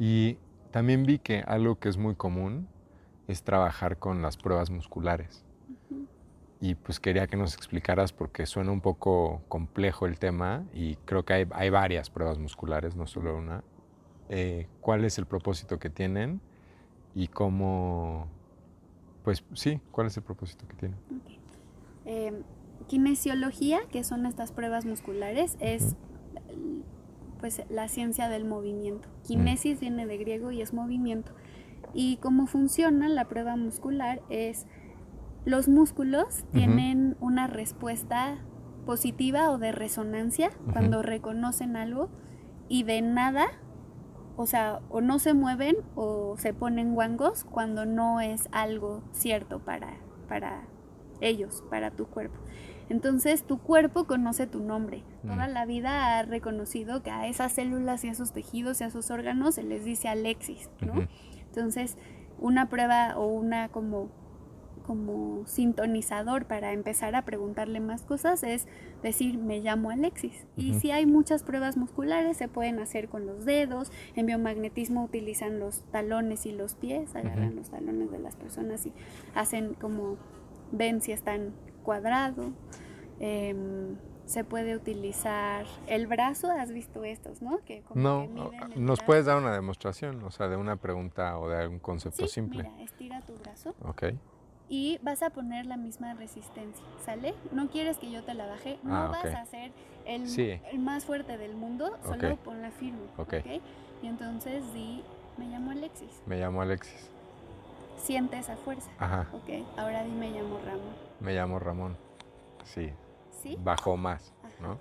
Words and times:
Y 0.00 0.38
también 0.70 1.04
vi 1.04 1.18
que 1.18 1.40
algo 1.46 1.78
que 1.78 1.90
es 1.90 1.98
muy 1.98 2.14
común 2.14 2.66
es 3.28 3.42
trabajar 3.42 3.98
con 3.98 4.22
las 4.22 4.38
pruebas 4.38 4.70
musculares. 4.70 5.44
Y 6.58 6.74
pues 6.74 6.98
quería 6.98 7.26
que 7.26 7.36
nos 7.36 7.54
explicaras 7.54 8.12
porque 8.12 8.46
suena 8.46 8.72
un 8.72 8.80
poco 8.80 9.42
complejo 9.48 10.06
el 10.06 10.18
tema 10.18 10.64
y 10.72 10.96
creo 11.04 11.24
que 11.26 11.34
hay, 11.34 11.46
hay 11.52 11.68
varias 11.68 12.08
pruebas 12.08 12.38
musculares, 12.38 12.96
no 12.96 13.06
solo 13.06 13.36
una. 13.36 13.62
Eh, 14.30 14.68
¿Cuál 14.80 15.04
es 15.04 15.18
el 15.18 15.26
propósito 15.26 15.78
que 15.78 15.90
tienen 15.90 16.40
y 17.14 17.28
cómo, 17.28 18.26
pues 19.22 19.44
sí, 19.52 19.80
cuál 19.90 20.06
es 20.06 20.16
el 20.16 20.22
propósito 20.22 20.66
que 20.66 20.76
tienen? 20.76 20.98
Em, 22.06 22.42
kinesiología, 22.88 23.80
que 23.90 24.02
son 24.02 24.24
estas 24.24 24.50
pruebas 24.50 24.86
musculares, 24.86 25.58
es 25.60 25.96
pues 27.40 27.62
la 27.70 27.88
ciencia 27.88 28.28
del 28.28 28.44
movimiento. 28.44 29.08
Kinesis 29.26 29.80
viene 29.80 30.06
de 30.06 30.18
griego 30.18 30.50
y 30.52 30.60
es 30.60 30.72
movimiento. 30.72 31.32
Y 31.94 32.18
cómo 32.18 32.46
funciona 32.46 33.08
la 33.08 33.26
prueba 33.26 33.56
muscular 33.56 34.20
es 34.28 34.66
los 35.44 35.68
músculos 35.68 36.44
tienen 36.52 37.16
una 37.18 37.46
respuesta 37.46 38.38
positiva 38.84 39.50
o 39.50 39.58
de 39.58 39.72
resonancia 39.72 40.50
cuando 40.72 41.02
reconocen 41.02 41.76
algo 41.76 42.10
y 42.68 42.82
de 42.82 43.00
nada, 43.02 43.46
o 44.36 44.46
sea, 44.46 44.80
o 44.90 45.00
no 45.00 45.18
se 45.18 45.32
mueven 45.32 45.76
o 45.94 46.36
se 46.36 46.52
ponen 46.52 46.94
guangos 46.94 47.44
cuando 47.44 47.86
no 47.86 48.20
es 48.20 48.48
algo 48.52 49.02
cierto 49.12 49.60
para, 49.60 49.96
para 50.28 50.64
ellos, 51.20 51.64
para 51.70 51.90
tu 51.90 52.06
cuerpo. 52.06 52.38
Entonces 52.90 53.44
tu 53.44 53.58
cuerpo 53.58 54.04
conoce 54.04 54.48
tu 54.48 54.58
nombre. 54.60 55.04
Toda 55.22 55.46
la 55.46 55.64
vida 55.64 56.18
ha 56.18 56.22
reconocido 56.24 57.04
que 57.04 57.10
a 57.10 57.28
esas 57.28 57.52
células 57.52 58.04
y 58.04 58.08
a 58.08 58.12
esos 58.12 58.32
tejidos 58.32 58.80
y 58.80 58.84
a 58.84 58.88
esos 58.88 59.12
órganos 59.12 59.54
se 59.54 59.62
les 59.62 59.84
dice 59.84 60.08
Alexis, 60.08 60.68
¿no? 60.80 61.06
Entonces 61.46 61.96
una 62.40 62.68
prueba 62.68 63.16
o 63.16 63.26
una 63.26 63.68
como 63.68 64.08
como 64.90 65.46
sintonizador 65.46 66.46
para 66.46 66.72
empezar 66.72 67.14
a 67.14 67.24
preguntarle 67.24 67.78
más 67.78 68.02
cosas 68.02 68.42
es 68.42 68.66
decir 69.04 69.38
me 69.38 69.60
llamo 69.60 69.90
Alexis. 69.90 70.46
Y 70.56 70.80
si 70.80 70.90
hay 70.90 71.06
muchas 71.06 71.44
pruebas 71.44 71.76
musculares, 71.76 72.38
se 72.38 72.48
pueden 72.48 72.80
hacer 72.80 73.08
con 73.08 73.24
los 73.24 73.44
dedos, 73.44 73.92
en 74.16 74.26
biomagnetismo 74.26 75.04
utilizan 75.04 75.60
los 75.60 75.84
talones 75.92 76.44
y 76.44 76.50
los 76.50 76.74
pies, 76.74 77.14
agarran 77.14 77.54
los 77.54 77.70
talones 77.70 78.10
de 78.10 78.18
las 78.18 78.34
personas 78.34 78.84
y 78.84 78.92
hacen 79.34 79.74
como 79.74 80.16
ven 80.72 81.00
si 81.00 81.12
están 81.12 81.52
cuadrado. 81.82 82.52
Em, 83.18 83.96
se 84.30 84.44
puede 84.44 84.76
utilizar 84.76 85.66
el 85.88 86.06
brazo, 86.06 86.52
has 86.52 86.70
visto 86.70 87.02
estos, 87.02 87.42
¿no? 87.42 87.58
Que 87.64 87.82
no, 87.94 88.28
nos 88.76 89.00
puedes 89.02 89.26
dar 89.26 89.36
una 89.36 89.52
demostración, 89.52 90.22
o 90.22 90.30
sea, 90.30 90.46
de 90.46 90.56
una 90.56 90.76
pregunta 90.76 91.36
o 91.38 91.48
de 91.48 91.56
algún 91.56 91.80
concepto 91.80 92.28
simple. 92.28 92.62
Mira, 92.62 92.84
estira 92.84 93.20
tu 93.22 93.34
brazo. 93.34 93.74
Ok. 93.82 94.04
Y 94.68 95.00
vas 95.02 95.24
a 95.24 95.30
poner 95.30 95.66
la 95.66 95.76
misma 95.76 96.14
resistencia, 96.14 96.84
¿sale? 97.04 97.34
No 97.50 97.70
quieres 97.70 97.98
que 97.98 98.08
yo 98.12 98.22
te 98.22 98.34
la 98.34 98.46
baje, 98.46 98.78
no 98.84 98.94
ah, 98.94 99.08
vas 99.08 99.34
a 99.34 99.44
ser 99.46 99.72
el, 100.06 100.78
más 100.78 101.04
fuerte 101.04 101.36
del 101.36 101.56
mundo, 101.56 101.98
solo 102.04 102.36
ponla 102.36 102.70
firme, 102.70 103.00
ok. 103.16 103.34
Y 104.00 104.06
entonces 104.06 104.72
di, 104.72 105.02
me 105.38 105.46
llamo 105.46 105.72
Alexis. 105.72 106.22
Me 106.26 106.38
llamo 106.38 106.62
Alexis. 106.62 107.10
Siente 108.02 108.38
esa 108.38 108.56
fuerza. 108.56 108.90
Ajá. 108.98 109.28
Ok, 109.32 109.64
ahora 109.76 110.02
di, 110.02 110.10
me 110.10 110.30
llamo 110.30 110.58
Ramón. 110.64 110.94
Me 111.20 111.34
llamo 111.34 111.58
Ramón. 111.58 111.96
Sí. 112.64 112.92
¿Sí? 113.42 113.56
Bajó 113.62 113.96
más, 113.96 114.32
¿no? 114.60 114.78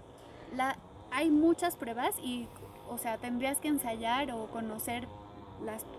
La, 0.56 0.78
hay 1.12 1.30
muchas 1.30 1.76
pruebas 1.76 2.18
y, 2.20 2.48
o 2.90 2.98
sea, 2.98 3.18
tendrías 3.18 3.60
que 3.60 3.68
ensayar 3.68 4.32
o 4.32 4.48
conocer 4.48 5.08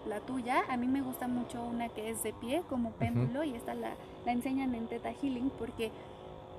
la 0.06 0.20
tuya. 0.20 0.62
A 0.68 0.76
mí 0.76 0.86
me 0.86 1.02
gusta 1.02 1.28
mucho 1.28 1.62
una 1.62 1.88
que 1.90 2.10
es 2.10 2.22
de 2.22 2.32
pie, 2.32 2.62
como 2.68 2.92
péndulo, 2.92 3.44
y 3.44 3.54
esta 3.54 3.74
la, 3.74 3.90
la 4.24 4.32
enseñan 4.32 4.74
en 4.74 4.88
Teta 4.88 5.12
Healing 5.12 5.50
porque 5.50 5.92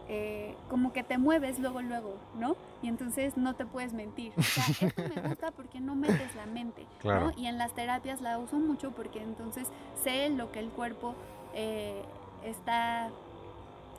eh, 0.07 0.55
como 0.69 0.93
que 0.93 1.03
te 1.03 1.17
mueves 1.17 1.59
luego, 1.59 1.81
luego, 1.81 2.15
¿no? 2.37 2.55
Y 2.81 2.87
entonces 2.87 3.37
no 3.37 3.55
te 3.55 3.65
puedes 3.65 3.93
mentir. 3.93 4.33
O 4.37 4.41
sea, 4.41 4.65
esto 4.67 5.01
me 5.15 5.21
gusta 5.29 5.51
porque 5.51 5.79
no 5.79 5.95
metes 5.95 6.35
la 6.35 6.45
mente, 6.45 6.85
¿no? 7.03 7.31
Y 7.37 7.47
en 7.47 7.57
las 7.57 7.73
terapias 7.73 8.21
la 8.21 8.37
uso 8.37 8.57
mucho 8.57 8.91
porque 8.91 9.21
entonces 9.21 9.67
sé 10.03 10.29
lo 10.29 10.51
que 10.51 10.59
el 10.59 10.69
cuerpo 10.69 11.15
eh, 11.53 12.03
está 12.43 13.09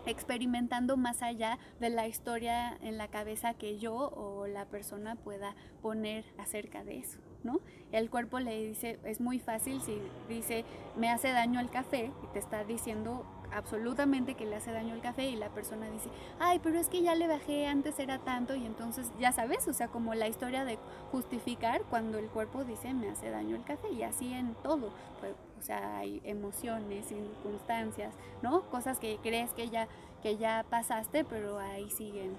experimentando 0.06 0.96
más 0.96 1.22
allá 1.22 1.58
de 1.80 1.90
la 1.90 2.08
historia 2.08 2.76
en 2.82 2.98
la 2.98 3.08
cabeza 3.08 3.54
que 3.54 3.78
yo 3.78 3.94
o 3.94 4.46
la 4.46 4.64
persona 4.66 5.14
pueda 5.16 5.54
poner 5.80 6.24
acerca 6.38 6.84
de 6.84 6.98
eso, 6.98 7.18
¿no? 7.44 7.60
El 7.92 8.10
cuerpo 8.10 8.40
le 8.40 8.66
dice, 8.66 8.98
es 9.04 9.20
muy 9.20 9.38
fácil 9.38 9.80
si 9.80 9.98
dice, 10.28 10.64
me 10.96 11.10
hace 11.10 11.30
daño 11.30 11.60
el 11.60 11.70
café 11.70 12.10
y 12.24 12.26
te 12.32 12.38
está 12.38 12.64
diciendo 12.64 13.24
absolutamente 13.54 14.34
que 14.34 14.46
le 14.46 14.56
hace 14.56 14.72
daño 14.72 14.94
el 14.94 15.00
café 15.00 15.28
y 15.28 15.36
la 15.36 15.48
persona 15.48 15.90
dice, 15.90 16.08
ay, 16.38 16.60
pero 16.62 16.78
es 16.78 16.88
que 16.88 17.02
ya 17.02 17.14
le 17.14 17.28
bajé, 17.28 17.66
antes 17.66 17.98
era 17.98 18.18
tanto 18.18 18.54
y 18.54 18.66
entonces 18.66 19.10
ya 19.18 19.32
sabes, 19.32 19.66
o 19.68 19.72
sea, 19.72 19.88
como 19.88 20.14
la 20.14 20.28
historia 20.28 20.64
de 20.64 20.78
justificar 21.10 21.82
cuando 21.90 22.18
el 22.18 22.28
cuerpo 22.28 22.64
dice, 22.64 22.94
me 22.94 23.10
hace 23.10 23.30
daño 23.30 23.56
el 23.56 23.64
café 23.64 23.90
y 23.90 24.02
así 24.02 24.32
en 24.32 24.54
todo. 24.62 24.90
Pues, 25.20 25.34
o 25.58 25.62
sea, 25.62 25.98
hay 25.98 26.20
emociones, 26.24 27.06
circunstancias, 27.06 28.14
¿no? 28.42 28.62
Cosas 28.62 28.98
que 28.98 29.18
crees 29.22 29.52
que 29.52 29.68
ya, 29.68 29.86
que 30.22 30.36
ya 30.36 30.64
pasaste, 30.68 31.24
pero 31.24 31.58
ahí 31.58 31.88
siguen 31.90 32.36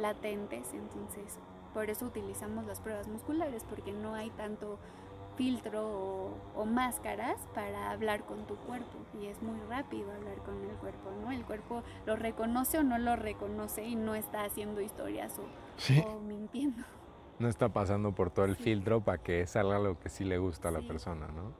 latentes. 0.00 0.72
Entonces, 0.72 1.38
por 1.74 1.90
eso 1.90 2.06
utilizamos 2.06 2.66
las 2.66 2.80
pruebas 2.80 3.08
musculares, 3.08 3.64
porque 3.68 3.92
no 3.92 4.14
hay 4.14 4.30
tanto 4.30 4.78
filtro 5.36 6.36
o, 6.56 6.64
máscaras 6.64 7.36
para 7.54 7.90
hablar 7.90 8.24
con 8.24 8.46
tu 8.46 8.56
cuerpo 8.56 8.98
y 9.20 9.26
es 9.26 9.42
muy 9.42 9.58
rápido 9.68 10.10
hablar 10.12 10.38
con 10.38 10.62
el 10.62 10.76
cuerpo, 10.76 11.10
¿no? 11.22 11.32
El 11.32 11.44
cuerpo 11.44 11.82
lo 12.06 12.16
reconoce 12.16 12.78
o 12.78 12.82
no 12.82 12.98
lo 12.98 13.16
reconoce 13.16 13.84
y 13.84 13.96
no 13.96 14.14
está 14.14 14.44
haciendo 14.44 14.80
historias 14.80 15.38
o, 15.38 16.20
mintiendo. 16.20 16.82
No 17.38 17.48
está 17.48 17.68
pasando 17.70 18.12
por 18.12 18.30
todo 18.30 18.44
el 18.44 18.56
filtro 18.56 19.02
para 19.02 19.18
que 19.18 19.46
salga 19.46 19.78
lo 19.78 19.98
que 19.98 20.08
sí 20.08 20.24
le 20.24 20.38
gusta 20.38 20.68
a 20.68 20.72
la 20.72 20.80
persona, 20.80 21.26
¿no? 21.28 21.52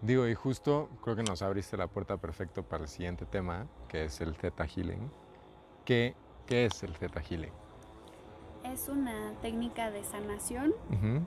Digo, 0.00 0.26
y 0.28 0.34
justo 0.34 0.88
creo 1.02 1.16
que 1.16 1.24
nos 1.24 1.42
abriste 1.42 1.76
la 1.76 1.88
puerta 1.88 2.16
perfecto 2.16 2.62
para 2.62 2.84
el 2.84 2.88
siguiente 2.88 3.26
tema, 3.26 3.66
que 3.88 4.04
es 4.04 4.20
el 4.20 4.36
Theta 4.36 4.66
Healing. 4.66 5.10
¿Qué, 5.84 6.14
qué 6.46 6.66
es 6.66 6.82
el 6.82 6.92
Theta 6.96 7.20
Healing? 7.20 7.52
Es 8.72 8.88
una 8.88 9.32
técnica 9.40 9.90
de 9.90 10.04
sanación 10.04 10.72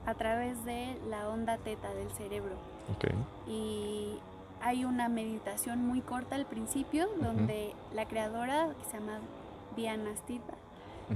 a 0.06 0.14
través 0.14 0.64
de 0.64 0.96
la 1.08 1.28
onda 1.28 1.58
teta 1.58 1.92
del 1.92 2.10
cerebro. 2.12 2.54
Okay. 2.96 3.14
Y 3.46 4.18
hay 4.60 4.84
una 4.84 5.08
meditación 5.08 5.84
muy 5.86 6.00
corta 6.00 6.36
al 6.36 6.46
principio, 6.46 7.08
donde 7.20 7.74
la 7.94 8.06
creadora, 8.06 8.68
que 8.78 8.90
se 8.90 8.98
llama 8.98 9.18
Diana 9.76 10.10
Stita, 10.16 10.54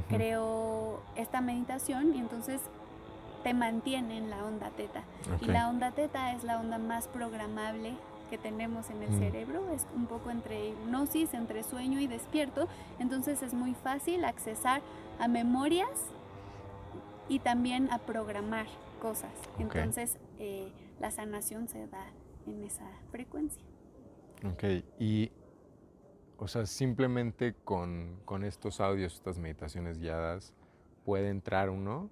creó 0.09 1.01
esta 1.15 1.41
meditación 1.41 2.15
y 2.15 2.19
entonces 2.19 2.61
te 3.45 3.55
mantiene 3.55 4.19
en 4.19 4.29
la 4.29 4.45
onda 4.45 4.71
teta. 4.71 5.05
Y 5.41 5.47
la 5.47 5.69
onda 5.69 5.93
teta 5.93 6.33
es 6.33 6.43
la 6.43 6.59
onda 6.59 6.79
más 6.79 7.07
programable 7.07 7.95
que 8.31 8.39
tenemos 8.39 8.91
en 8.91 9.03
el 9.03 9.11
mm. 9.11 9.19
cerebro, 9.21 9.71
es 9.73 9.87
un 9.95 10.07
poco 10.07 10.31
entre 10.31 10.71
hipnosis, 10.71 11.33
entre 11.33 11.63
sueño 11.63 12.01
y 12.01 12.09
despierto, 12.09 12.67
entonces 12.99 13.41
es 13.43 13.55
muy 13.55 13.75
fácil 13.75 14.25
accesar 14.25 14.83
a 15.21 15.29
memorias 15.29 15.89
y 17.29 17.41
también 17.41 17.91
a 17.91 17.99
programar 17.99 18.67
cosas. 19.01 19.33
Entonces 19.59 20.17
eh, 20.39 20.73
la 21.01 21.11
sanación 21.11 21.69
se 21.69 21.87
da 21.87 22.07
en 22.47 22.63
esa 22.63 22.89
frecuencia. 23.11 23.63
Ok, 24.45 24.65
y 24.99 25.33
o 26.39 26.49
sea, 26.49 26.67
simplemente 26.67 27.55
con, 27.65 28.21
con 28.25 28.45
estos 28.45 28.81
audios, 28.81 29.15
estas 29.15 29.39
meditaciones 29.39 29.99
guiadas, 29.99 30.53
puede 31.05 31.31
entrar 31.31 31.71
uno 31.71 32.11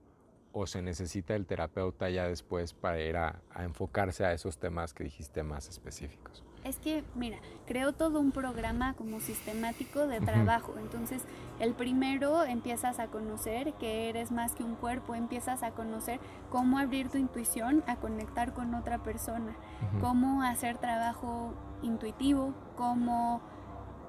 o 0.52 0.66
se 0.68 0.80
necesita 0.80 1.34
el 1.34 1.46
terapeuta 1.46 2.08
ya 2.08 2.28
después 2.28 2.72
para 2.72 3.00
ir 3.00 3.16
a, 3.16 3.42
enfocarse 3.58 4.24
a 4.24 4.32
esos 4.32 4.56
temas 4.56 4.94
que 4.94 5.04
dijiste 5.04 5.42
más 5.42 5.68
específicos? 5.68 6.44
Es 6.64 6.78
que, 6.78 7.04
mira, 7.14 7.36
creo 7.66 7.92
todo 7.92 8.20
un 8.20 8.32
programa 8.32 8.94
como 8.94 9.20
sistemático 9.20 10.06
de 10.06 10.20
trabajo. 10.20 10.74
Entonces, 10.78 11.22
el 11.60 11.74
primero 11.74 12.42
empiezas 12.42 12.98
a 12.98 13.08
conocer 13.08 13.74
que 13.74 14.08
eres 14.08 14.32
más 14.32 14.54
que 14.54 14.64
un 14.64 14.74
cuerpo, 14.74 15.14
empiezas 15.14 15.62
a 15.62 15.72
conocer 15.72 16.20
cómo 16.50 16.78
abrir 16.78 17.10
tu 17.10 17.18
intuición 17.18 17.84
a 17.86 17.96
conectar 17.96 18.54
con 18.54 18.74
otra 18.74 19.02
persona, 19.02 19.54
cómo 20.00 20.42
hacer 20.42 20.78
trabajo 20.78 21.52
intuitivo, 21.82 22.54
cómo 22.76 23.42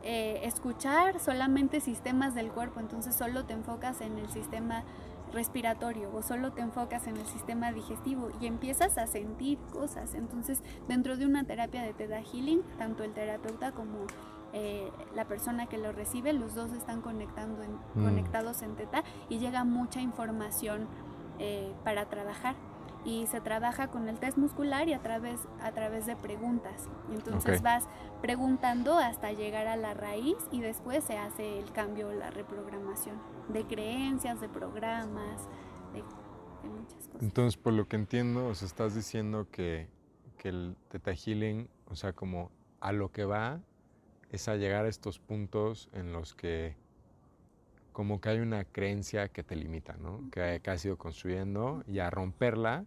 eh, 0.03 0.39
escuchar 0.43 1.19
solamente 1.19 1.81
sistemas 1.81 2.35
del 2.35 2.51
cuerpo. 2.51 2.79
Entonces, 2.79 3.15
solo 3.15 3.43
te 3.43 3.51
enfocas 3.51 3.99
en 3.99 4.17
el 4.17 4.29
sistema 4.29 4.85
respiratorio 5.35 6.09
o 6.15 6.23
solo 6.23 6.53
te 6.53 6.61
enfocas 6.61 7.05
en 7.05 7.17
el 7.17 7.25
sistema 7.27 7.71
digestivo 7.71 8.29
y 8.41 8.47
empiezas 8.47 8.97
a 8.97 9.05
sentir 9.05 9.59
cosas. 9.71 10.15
Entonces, 10.15 10.63
dentro 10.87 11.17
de 11.17 11.27
una 11.27 11.43
terapia 11.43 11.83
de 11.83 11.93
Theta 11.93 12.21
Healing, 12.21 12.63
tanto 12.79 13.03
el 13.03 13.13
terapeuta 13.13 13.73
como 13.73 14.07
eh, 14.53 14.89
la 15.13 15.25
persona 15.25 15.67
que 15.67 15.77
lo 15.77 15.91
recibe, 15.91 16.33
los 16.33 16.55
dos 16.55 16.71
están 16.71 17.01
conectando 17.01 17.61
mm. 17.93 18.03
conectados 18.03 18.61
en 18.63 18.75
Teta 18.75 19.03
y 19.29 19.37
llega 19.37 19.63
mucha 19.65 20.01
información 20.01 20.87
eh, 21.37 21.73
para 21.83 22.05
trabajar. 22.05 22.55
y 23.03 23.27
se 23.27 23.39
trabaja 23.39 23.89
con 23.89 24.09
el 24.09 24.17
test 24.17 24.35
muscular 24.35 24.89
y 24.89 24.93
a 24.93 24.99
través, 24.99 25.39
a 25.61 25.71
través 25.73 26.07
de 26.07 26.15
preguntas. 26.15 26.89
Entonces 27.13 27.61
vas 27.61 27.87
preguntando 28.19 28.97
hasta 28.97 29.31
llegar 29.31 29.67
a 29.67 29.75
la 29.75 29.93
raíz 29.93 30.37
y 30.51 30.61
después 30.61 31.03
se 31.03 31.15
hace 31.15 31.59
el 31.59 31.71
cambio, 31.71 32.11
la 32.13 32.31
reprogramación 32.31 33.34
de 33.49 33.65
creencias, 33.65 34.41
de 34.41 34.49
programas, 34.49 35.47
de, 35.93 36.03
muchas 36.69 37.07
cosas. 37.07 37.21
Entonces, 37.21 37.57
por 37.57 37.73
lo 37.73 37.87
que 37.87 37.95
entiendo, 37.95 38.47
os 38.47 38.63
estás 38.63 38.95
diciendo 38.95 39.47
que, 39.51 39.87
que 40.37 40.49
el 40.49 40.75
Theta 40.89 41.13
Healing, 41.13 41.69
o 41.87 41.95
sea, 41.95 42.13
como 42.13 42.51
a 42.79 42.91
lo 42.91 43.11
que 43.11 43.25
va 43.25 43.61
es 44.31 44.47
a 44.47 44.55
llegar 44.55 44.85
a 44.85 44.89
estos 44.89 45.19
puntos 45.19 45.89
en 45.93 46.11
los 46.11 46.33
que 46.33 46.75
como 47.95 48.19
que 48.19 48.27
hay 48.27 48.39
una 48.39 48.65
creencia 48.65 49.29
que 49.29 49.41
te 49.41 49.55
limita, 49.55 49.95
¿no? 49.97 50.29
que, 50.29 50.61
has 50.65 50.83
ido 50.83 50.97
construyendo 50.97 51.81
y 51.87 51.99
a 51.99 52.09
romperla 52.09 52.83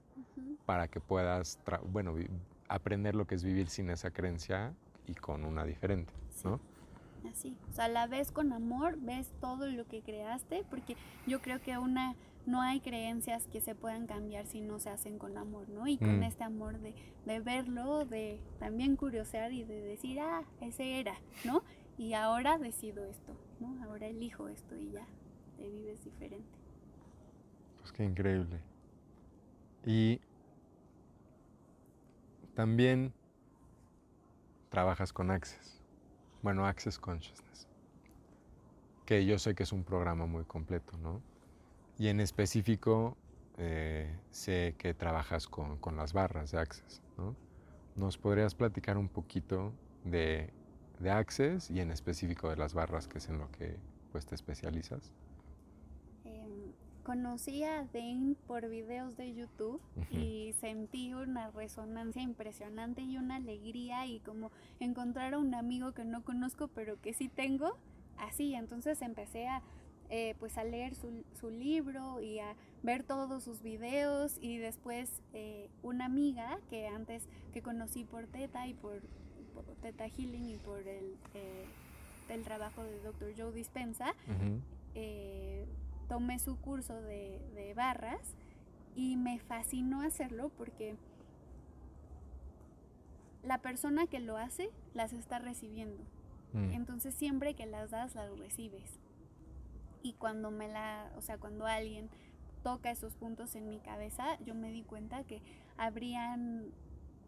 para 0.66 0.88
que 0.88 1.00
puedas, 1.00 1.58
bueno, 1.86 2.14
aprender 2.68 3.14
lo 3.14 3.26
que 3.26 3.36
es 3.36 3.42
vivir 3.42 3.68
sin 3.70 3.88
esa 3.88 4.10
creencia 4.10 4.74
y 5.06 5.14
con 5.14 5.46
una 5.46 5.64
diferente, 5.64 6.12
¿no? 6.44 6.60
Así, 7.30 7.56
o 7.68 7.72
sea, 7.72 7.88
la 7.88 8.06
ves 8.06 8.30
con 8.30 8.52
amor, 8.52 8.96
ves 9.00 9.32
todo 9.40 9.66
lo 9.66 9.86
que 9.86 10.02
creaste, 10.02 10.64
porque 10.70 10.96
yo 11.26 11.40
creo 11.40 11.60
que 11.60 11.76
una 11.78 12.14
no 12.46 12.62
hay 12.62 12.80
creencias 12.80 13.46
que 13.48 13.60
se 13.60 13.74
puedan 13.74 14.06
cambiar 14.06 14.46
si 14.46 14.62
no 14.62 14.78
se 14.78 14.88
hacen 14.88 15.18
con 15.18 15.36
amor, 15.36 15.68
¿no? 15.68 15.86
Y 15.86 15.98
con 15.98 16.20
mm. 16.20 16.22
este 16.22 16.44
amor 16.44 16.78
de, 16.78 16.94
de, 17.26 17.40
verlo, 17.40 18.06
de 18.06 18.40
también 18.58 18.96
curiosear 18.96 19.52
y 19.52 19.64
de 19.64 19.82
decir, 19.82 20.18
ah, 20.20 20.42
ese 20.62 20.98
era, 20.98 21.14
¿no? 21.44 21.62
Y 21.98 22.14
ahora 22.14 22.58
decido 22.58 23.04
esto, 23.04 23.36
¿no? 23.60 23.84
Ahora 23.84 24.06
elijo 24.06 24.48
esto 24.48 24.76
y 24.76 24.90
ya, 24.92 25.06
te 25.58 25.68
vives 25.68 26.02
diferente. 26.04 26.48
Pues 27.80 27.92
qué 27.92 28.04
increíble. 28.04 28.60
Y 29.84 30.20
también 32.54 33.12
trabajas 34.70 35.12
con 35.12 35.30
Access. 35.30 35.77
Bueno, 36.42 36.66
Access 36.66 36.98
Consciousness. 36.98 37.66
Que 39.04 39.24
yo 39.26 39.38
sé 39.38 39.54
que 39.54 39.62
es 39.62 39.72
un 39.72 39.84
programa 39.84 40.26
muy 40.26 40.44
completo, 40.44 40.96
¿no? 40.98 41.20
Y 41.98 42.08
en 42.08 42.20
específico 42.20 43.16
eh, 43.56 44.16
sé 44.30 44.74
que 44.78 44.94
trabajas 44.94 45.48
con, 45.48 45.78
las 45.96 46.12
barras 46.12 46.52
de 46.52 46.58
Access, 46.58 47.02
¿no? 47.16 47.34
¿Nos 47.96 48.18
podrías 48.18 48.54
platicar 48.54 48.96
un 48.96 49.08
poquito 49.08 49.72
de, 50.04 50.52
de 51.00 51.10
Access 51.10 51.70
y 51.70 51.80
en 51.80 51.90
específico 51.90 52.48
de 52.50 52.56
las 52.56 52.74
barras, 52.74 53.08
que 53.08 53.18
es 53.18 53.28
en 53.28 53.38
lo 53.38 53.50
que 53.50 53.76
pues, 54.12 54.26
te 54.26 54.36
especializas? 54.36 55.12
Conocí 57.08 57.64
a 57.64 57.86
Dane 57.94 58.34
por 58.46 58.68
videos 58.68 59.16
de 59.16 59.32
YouTube 59.32 59.80
y 60.10 60.52
sentí 60.60 61.14
una 61.14 61.50
resonancia 61.52 62.20
impresionante 62.20 63.00
y 63.00 63.16
una 63.16 63.36
alegría 63.36 64.04
y 64.04 64.20
como 64.20 64.50
encontrar 64.78 65.32
a 65.32 65.38
un 65.38 65.54
amigo 65.54 65.92
que 65.92 66.04
no 66.04 66.22
conozco 66.22 66.68
pero 66.68 67.00
que 67.00 67.14
sí 67.14 67.30
tengo, 67.30 67.78
así, 68.18 68.54
entonces 68.54 69.00
empecé 69.00 69.48
a 69.48 69.62
eh, 70.10 70.34
pues 70.38 70.58
a 70.58 70.64
leer 70.64 70.94
su, 70.94 71.48
libro 71.50 72.20
y 72.20 72.40
a 72.40 72.54
ver 72.82 73.04
todos 73.04 73.42
sus 73.42 73.62
videos 73.62 74.36
y 74.42 74.58
después 74.58 75.22
eh, 75.32 75.70
una 75.82 76.04
amiga 76.04 76.58
que 76.68 76.88
antes 76.88 77.26
que 77.54 77.62
conocí 77.62 78.04
por 78.04 78.26
Teta 78.26 78.66
y 78.66 78.74
por, 78.74 79.00
Teta 79.80 80.10
Healing 80.10 80.50
y 80.50 80.56
por 80.58 80.80
el, 80.80 81.16
eh, 81.32 81.64
el 82.28 82.42
trabajo 82.42 82.84
de 82.84 83.00
Dr. 83.00 83.32
Joe 83.34 83.52
Dispensa, 83.52 84.14
tomé 86.08 86.38
su 86.38 86.56
curso 86.56 87.00
de, 87.02 87.72
barras 87.76 88.34
y 88.96 89.16
me 89.16 89.38
fascinó 89.38 90.02
hacerlo 90.02 90.50
porque 90.56 90.96
la 93.44 93.58
persona 93.58 94.06
que 94.06 94.18
lo 94.18 94.36
hace 94.36 94.70
las 94.94 95.12
está 95.12 95.38
recibiendo. 95.38 96.02
Mm. 96.54 96.72
Entonces 96.72 97.14
siempre 97.14 97.54
que 97.54 97.66
las 97.66 97.90
das, 97.90 98.14
las 98.16 98.36
recibes. 98.38 98.98
Y 100.02 100.14
cuando 100.14 100.50
me 100.50 100.66
la, 100.66 101.12
o 101.16 101.20
sea, 101.20 101.38
cuando 101.38 101.66
alguien 101.66 102.08
toca 102.64 102.90
esos 102.90 103.14
puntos 103.14 103.54
en 103.54 103.68
mi 103.68 103.78
cabeza, 103.78 104.38
yo 104.44 104.54
me 104.54 104.72
di 104.72 104.82
cuenta 104.82 105.22
que 105.22 105.40
habrían 105.76 106.72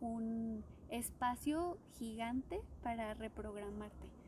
un 0.00 0.64
espacio 0.88 1.78
gigante 1.98 2.60
para 2.82 3.14
reprogramarte 3.14 4.19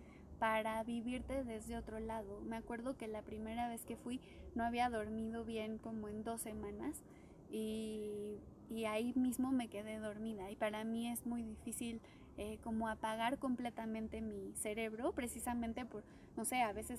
para 0.43 0.83
vivirte 0.83 1.45
desde 1.45 1.77
otro 1.77 2.01
lado. 2.01 2.41
Me 2.41 2.57
acuerdo 2.57 2.97
que 2.97 3.07
la 3.07 3.23
primera 3.23 3.69
vez 3.69 3.85
que 3.85 3.95
fui 3.95 4.21
no 4.57 4.65
había 4.65 4.91
dormido 4.91 5.45
bien 5.45 5.79
como 5.79 6.09
en 6.09 6.25
dos 6.25 6.41
semanas 6.41 7.01
y, 7.49 8.41
ahí 8.89 9.13
mismo 9.15 9.53
me 9.53 9.69
quedé 9.69 10.01
dormida 10.01 10.51
y 10.51 10.57
para 10.57 10.83
mí 10.83 11.07
es 11.07 11.25
muy 11.27 11.45
difícil 11.45 12.01
eh, 12.39 12.59
como 12.65 12.89
apagar 12.89 13.39
completamente 13.39 14.21
mi 14.21 14.53
cerebro 14.57 15.13
precisamente 15.13 15.85
por, 15.85 16.03
no 16.37 16.45
sé, 16.45 16.61
a 16.61 16.73
veces 16.73 16.99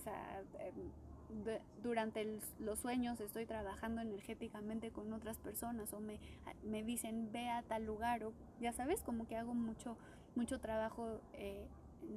em, 0.59 1.51
durante 1.83 2.39
los 2.59 2.79
sueños 2.79 3.19
estoy 3.19 3.45
trabajando 3.45 3.99
energéticamente 3.99 4.91
con 4.91 5.11
otras 5.11 5.37
personas 5.37 5.91
o 5.91 5.99
me, 5.99 6.17
me, 6.63 6.81
dicen 6.81 7.29
ve 7.33 7.49
a 7.49 7.61
tal 7.63 7.85
lugar 7.85 8.23
o 8.23 8.31
ya 8.61 8.71
sabes, 8.71 9.03
como 9.03 9.27
que 9.27 9.35
hago 9.35 9.53
mucho, 9.53 9.97
mucho 10.33 10.61
trabajo 10.61 11.19
eh, 11.33 11.67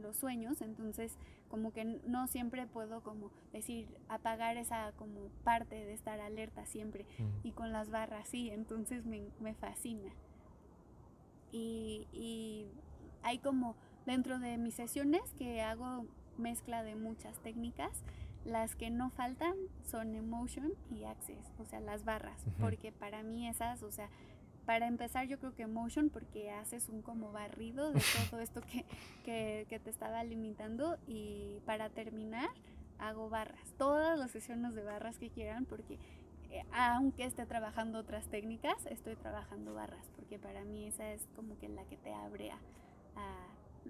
los 0.01 0.17
sueños, 0.17 0.61
entonces 0.61 1.17
como 1.49 1.73
que 1.73 1.85
no 1.85 2.27
siempre 2.27 2.67
puedo 2.67 3.03
como 3.03 3.31
decir 3.53 3.89
apagar 4.09 4.57
esa 4.57 4.93
como 4.93 5.29
parte 5.45 5.75
de 5.75 5.93
estar 5.93 6.21
alerta 6.21 6.67
siempre 6.67 7.07
y 7.43 7.53
con 7.53 7.73
las 7.73 7.91
barras 7.91 8.29
sí, 8.29 8.51
entonces 8.51 9.05
me, 9.07 9.55
fascina. 9.55 10.13
Y, 11.53 12.07
y, 12.13 12.67
hay 13.23 13.39
como 13.39 13.77
dentro 14.05 14.39
de 14.39 14.59
mis 14.59 14.75
sesiones 14.75 15.23
que 15.39 15.63
hago 15.63 16.05
mezcla 16.37 16.83
de 16.83 16.97
muchas 16.97 17.39
técnicas, 17.41 18.03
las 18.45 18.77
que 18.77 18.91
no 18.91 19.11
faltan 19.11 19.55
son 19.83 20.15
emotion 20.15 20.73
y 20.91 21.05
access, 21.05 21.53
o 21.59 21.65
sea, 21.65 21.81
las 21.81 22.05
barras, 22.05 22.45
porque 22.61 22.93
para 22.93 23.23
mí 23.23 23.49
esas, 23.49 23.83
o 23.83 23.91
sea, 23.91 24.09
para 24.67 24.89
empezar, 24.89 25.27
yo 25.29 25.39
creo 25.39 25.55
que 25.55 25.67
Motion, 25.67 26.11
porque 26.11 26.51
haces 26.51 26.89
un 26.89 27.01
como 27.01 27.33
barrido 27.33 27.93
de 27.93 28.01
todo 28.31 28.41
esto 28.41 28.61
que, 28.61 28.85
que, 29.25 29.79
te 29.79 29.91
estaba 29.91 30.25
limitando. 30.25 30.99
Y 31.07 31.61
para 31.65 31.89
terminar, 31.89 32.51
hago 32.99 33.31
barras. 33.31 33.73
Todas 33.79 34.19
las 34.19 34.33
sesiones 34.33 34.75
de 34.75 34.83
barras 34.83 35.19
que 35.19 35.31
quieran, 35.31 35.65
porque 35.65 35.99
eh, 36.51 36.65
aunque 36.73 37.25
esté 37.25 37.47
trabajando 37.47 38.01
otras 38.01 38.27
técnicas, 38.27 38.85
estoy 38.87 39.15
trabajando 39.15 39.73
barras, 39.73 40.11
porque 40.17 40.39
para 40.39 40.65
mí 40.65 40.87
esa 40.87 41.13
es 41.13 41.27
como 41.37 41.57
que 41.59 41.69
la 41.69 41.85
que 41.85 41.97
te 41.97 42.13
abre 42.13 42.51
a, 42.51 42.59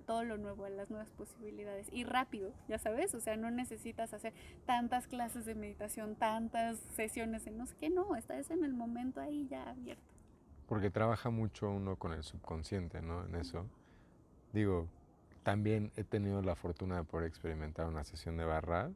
todo 0.04 0.24
lo 0.24 0.36
nuevo, 0.36 0.66
a 0.66 0.70
las 0.70 0.90
nuevas 0.90 1.08
posibilidades. 1.10 1.88
Y 1.90 2.04
rápido, 2.04 2.52
ya 2.68 2.78
sabes, 2.78 3.14
o 3.14 3.20
sea, 3.20 3.36
no 3.36 3.50
necesitas 3.50 4.12
hacer 4.12 4.34
tantas 4.66 5.06
clases 5.06 5.46
de 5.46 5.54
meditación, 5.54 6.16
tantas 6.16 6.78
sesiones 6.94 7.46
en 7.46 7.56
no 7.56 7.66
sé 7.66 7.74
qué, 7.80 7.88
no, 7.88 8.14
estás 8.14 8.50
en 8.50 8.62
el 8.62 8.74
momento 8.74 9.22
ahí 9.22 9.46
ya 9.48 9.70
abierto. 9.70 10.15
Porque 10.66 10.90
trabaja 10.90 11.30
mucho 11.30 11.70
uno 11.70 11.96
con 11.96 12.12
el 12.12 12.22
subconsciente, 12.22 13.00
¿no? 13.00 13.24
En 13.24 13.36
eso. 13.36 13.66
Digo, 14.52 14.88
también 15.42 15.92
he 15.96 16.02
tenido 16.02 16.42
la 16.42 16.56
fortuna 16.56 16.96
de 16.96 17.04
poder 17.04 17.28
experimentar 17.28 17.86
una 17.86 18.04
sesión 18.04 18.36
de 18.36 18.44
barras 18.44 18.92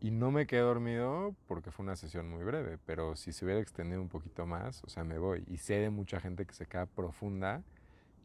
y 0.00 0.12
no 0.12 0.30
me 0.30 0.46
quedé 0.46 0.60
dormido 0.60 1.34
porque 1.48 1.72
fue 1.72 1.84
una 1.84 1.96
sesión 1.96 2.28
muy 2.30 2.44
breve, 2.44 2.78
pero 2.86 3.16
si 3.16 3.32
se 3.32 3.44
hubiera 3.44 3.60
extendido 3.60 4.00
un 4.00 4.08
poquito 4.08 4.46
más, 4.46 4.84
o 4.84 4.88
sea, 4.88 5.02
me 5.02 5.18
voy. 5.18 5.44
Y 5.48 5.56
sé 5.56 5.74
de 5.74 5.90
mucha 5.90 6.20
gente 6.20 6.46
que 6.46 6.54
se 6.54 6.66
queda 6.66 6.86
profunda 6.86 7.64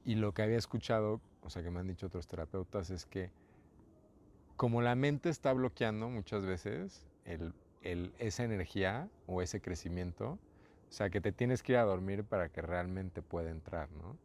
y 0.06 0.16
lo 0.16 0.34
que 0.34 0.44
había 0.44 0.58
escuchado, 0.58 1.20
o 1.42 1.50
sea, 1.50 1.64
que 1.64 1.72
me 1.72 1.80
han 1.80 1.88
dicho 1.88 2.06
otros 2.06 2.28
terapeutas, 2.28 2.92
es 2.92 3.06
que 3.06 3.32
como 4.56 4.84
la 4.84 4.94
mente 4.94 5.30
está 5.30 5.52
bloqueando 5.54 6.10
muchas 6.10 6.46
veces 6.46 7.08
el, 7.26 7.54
el, 7.82 8.14
esa 8.20 8.44
energía 8.44 9.10
o 9.26 9.42
ese 9.42 9.60
crecimiento, 9.60 10.38
o 10.94 10.96
sea, 10.96 11.10
que 11.10 11.20
te 11.20 11.32
tienes 11.32 11.64
que 11.64 11.72
ir 11.72 11.80
a 11.80 11.86
dormir 11.86 12.24
para 12.24 12.50
que 12.50 12.62
realmente 12.62 13.24
pueda 13.24 13.50
entrar, 13.50 13.90
¿no? 13.94 14.16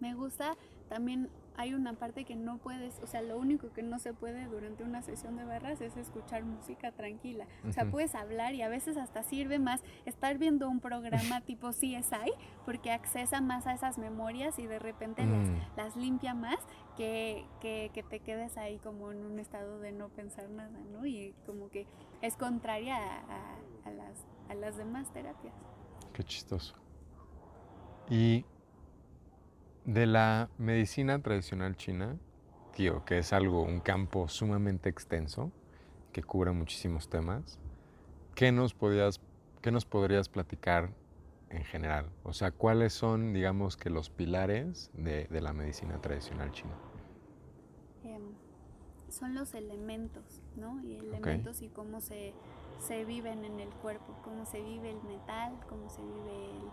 Me 0.00 0.14
gusta 0.14 0.56
también 0.88 1.28
hay 1.56 1.74
una 1.74 1.94
parte 1.94 2.24
que 2.24 2.36
no 2.36 2.58
puedes, 2.58 3.00
o 3.00 3.06
sea, 3.06 3.22
lo 3.22 3.38
único 3.38 3.72
que 3.72 3.82
no 3.82 3.98
se 3.98 4.14
puede 4.14 4.46
durante 4.46 4.84
una 4.84 5.02
sesión 5.02 5.36
de 5.36 5.44
barras 5.44 5.80
es 5.80 5.96
escuchar 5.96 6.44
música 6.44 6.92
tranquila. 6.92 7.46
O 7.68 7.72
sea, 7.72 7.90
puedes 7.90 8.14
hablar 8.14 8.54
y 8.54 8.62
a 8.62 8.68
veces 8.68 8.96
hasta 8.96 9.22
sirve 9.22 9.58
más 9.58 9.80
estar 10.06 10.38
viendo 10.38 10.68
un 10.68 10.80
programa 10.80 11.40
tipo 11.46 11.70
CSI 11.70 12.32
porque 12.64 12.90
accesa 12.90 13.40
más 13.40 13.66
a 13.66 13.74
esas 13.74 13.98
memorias 13.98 14.58
y 14.58 14.66
de 14.66 14.78
repente 14.78 15.24
las, 15.24 15.48
mm. 15.48 15.56
las, 15.76 15.96
limpia 15.96 16.34
más 16.34 16.58
que, 16.96 17.44
que, 17.60 17.90
que, 17.92 18.02
te 18.02 18.20
quedes 18.20 18.56
ahí 18.56 18.78
como 18.78 19.12
en 19.12 19.24
un 19.24 19.38
estado 19.38 19.78
de 19.78 19.92
no 19.92 20.08
pensar 20.08 20.48
nada, 20.50 20.78
¿no? 20.92 21.06
Y 21.06 21.34
como 21.46 21.68
que 21.70 21.86
es 22.22 22.36
contraria 22.36 22.96
a, 22.96 23.56
a 23.84 23.90
las 23.90 24.26
a 24.48 24.54
las 24.54 24.76
demás 24.76 25.10
terapias. 25.12 25.54
Qué 26.12 26.22
chistoso. 26.24 26.74
Y 28.10 28.44
de 29.84 30.06
la 30.06 30.48
medicina 30.58 31.20
tradicional 31.20 31.76
china, 31.76 32.16
tío, 32.74 33.04
que 33.04 33.18
es 33.18 33.32
algo, 33.32 33.62
un 33.62 33.80
campo 33.80 34.28
sumamente 34.28 34.88
extenso, 34.88 35.50
que 36.12 36.22
cubre 36.22 36.52
muchísimos 36.52 37.08
temas, 37.08 37.58
¿qué 38.34 38.52
nos, 38.52 38.74
podías, 38.74 39.20
qué 39.60 39.70
nos 39.72 39.84
podrías 39.84 40.28
platicar 40.28 40.90
en 41.50 41.64
general? 41.64 42.10
O 42.22 42.32
sea, 42.32 42.52
¿cuáles 42.52 42.92
son, 42.92 43.32
digamos, 43.32 43.76
que 43.76 43.90
los 43.90 44.10
pilares 44.10 44.90
de, 44.94 45.26
la 45.30 45.52
medicina 45.52 46.00
tradicional 46.00 46.52
china? 46.52 46.74
Em, 48.04 48.22
son 49.08 49.34
los 49.34 49.54
elementos, 49.54 50.42
¿no? 50.56 50.80
Y 50.82 50.96
elementos 50.96 51.60
y 51.60 51.68
cómo 51.68 52.00
se, 52.00 52.34
se, 52.78 53.04
viven 53.04 53.44
en 53.44 53.58
el 53.58 53.70
cuerpo, 53.70 54.16
cómo 54.22 54.46
se 54.46 54.62
vive 54.62 54.90
el 54.90 55.02
metal, 55.02 55.58
cómo 55.68 55.88
se 55.90 56.02
vive 56.02 56.50
el, 56.50 56.70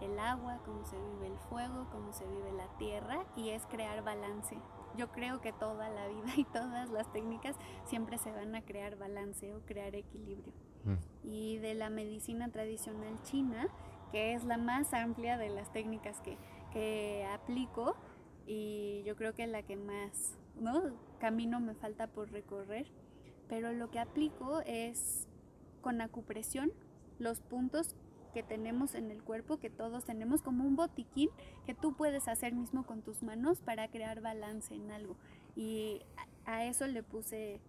el 0.00 0.18
agua, 0.18 0.60
cómo 0.64 0.84
se 0.84 0.96
vive 0.96 1.26
el 1.26 1.38
fuego, 1.48 1.86
cómo 1.90 2.12
se 2.12 2.26
vive 2.26 2.52
la 2.52 2.68
tierra, 2.78 3.24
y 3.36 3.50
es 3.50 3.66
crear 3.66 4.02
balance. 4.02 4.56
Yo 4.96 5.10
creo 5.12 5.40
que 5.40 5.52
toda 5.52 5.88
la 5.88 6.08
vida 6.08 6.32
y 6.36 6.44
todas 6.44 6.90
las 6.90 7.10
técnicas 7.12 7.56
siempre 7.84 8.18
se 8.18 8.32
van 8.32 8.54
a 8.54 8.62
crear 8.62 8.96
balance 8.96 9.54
o 9.54 9.60
crear 9.60 9.94
equilibrio. 9.94 10.52
Mm. 10.84 11.26
Y 11.28 11.58
de 11.58 11.74
la 11.74 11.90
medicina 11.90 12.50
tradicional 12.50 13.20
china, 13.22 13.68
que 14.10 14.34
es 14.34 14.44
la 14.44 14.56
más 14.56 14.92
amplia 14.92 15.38
de 15.38 15.50
las 15.50 15.72
técnicas 15.72 16.20
que, 16.20 16.36
que 16.72 17.26
aplico 17.32 17.94
y 18.46 19.02
yo 19.04 19.16
creo 19.16 19.34
que 19.34 19.46
la 19.46 19.62
que 19.62 19.76
más 19.76 20.36
¿no? 20.58 20.82
camino 21.20 21.60
me 21.60 21.74
falta 21.74 22.08
por 22.08 22.30
recorrer, 22.30 22.86
pero 23.48 23.72
lo 23.72 23.90
que 23.90 23.98
aplico 23.98 24.60
es 24.66 25.28
con 25.80 26.00
acupresión 26.00 26.72
los 27.18 27.40
puntos 27.40 27.94
que 28.32 28.42
tenemos 28.42 28.94
en 28.94 29.10
el 29.10 29.22
cuerpo, 29.22 29.58
que 29.58 29.70
todos 29.70 30.04
tenemos 30.04 30.42
como 30.42 30.64
un 30.64 30.76
botiquín 30.76 31.30
que 31.66 31.74
tú 31.74 31.94
puedes 31.94 32.28
hacer 32.28 32.52
mismo 32.54 32.84
con 32.84 33.02
tus 33.02 33.22
manos 33.22 33.60
para 33.60 33.88
crear 33.88 34.20
balance 34.20 34.74
en 34.74 34.90
algo. 34.90 35.16
Y 35.56 36.02
a, 36.46 36.64
eso 36.64 36.86
le 36.86 37.02
puse 37.02 37.60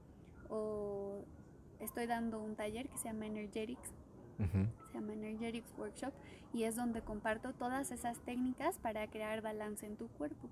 o 0.49 1.23
estoy 1.79 2.07
dando 2.07 2.39
un 2.41 2.55
taller 2.55 2.87
que 2.89 2.97
se 2.97 3.05
llama 3.05 3.25
Energetics. 3.25 3.91
Se 4.87 4.93
llama 4.95 5.13
Energetics 5.13 5.71
Workshop 5.77 6.13
y 6.51 6.63
es 6.63 6.75
donde 6.75 7.01
comparto 7.01 7.53
todas 7.53 7.91
esas 7.91 8.17
técnicas 8.21 8.79
para 8.79 9.05
crear 9.07 9.41
balance 9.41 9.85
en 9.85 9.97
tu 9.97 10.07
cuerpo. 10.07 10.49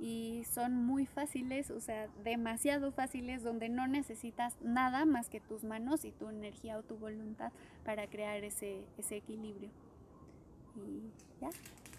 Y 0.00 0.44
son 0.50 0.74
muy 0.74 1.04
fáciles, 1.04 1.70
o 1.70 1.80
sea, 1.80 2.08
demasiado 2.24 2.90
fáciles, 2.90 3.42
donde 3.42 3.68
no 3.68 3.86
necesitas 3.86 4.56
nada 4.62 5.04
más 5.04 5.28
que 5.28 5.40
tus 5.40 5.62
manos 5.62 6.04
y 6.04 6.12
tu 6.12 6.30
energía 6.30 6.78
o 6.78 6.82
tu 6.82 6.96
voluntad 6.96 7.52
para 7.84 8.06
crear 8.06 8.42
ese, 8.42 8.82
ese 8.96 9.16
equilibrio. 9.16 9.68
Y 10.76 11.10
ya, 11.40 11.50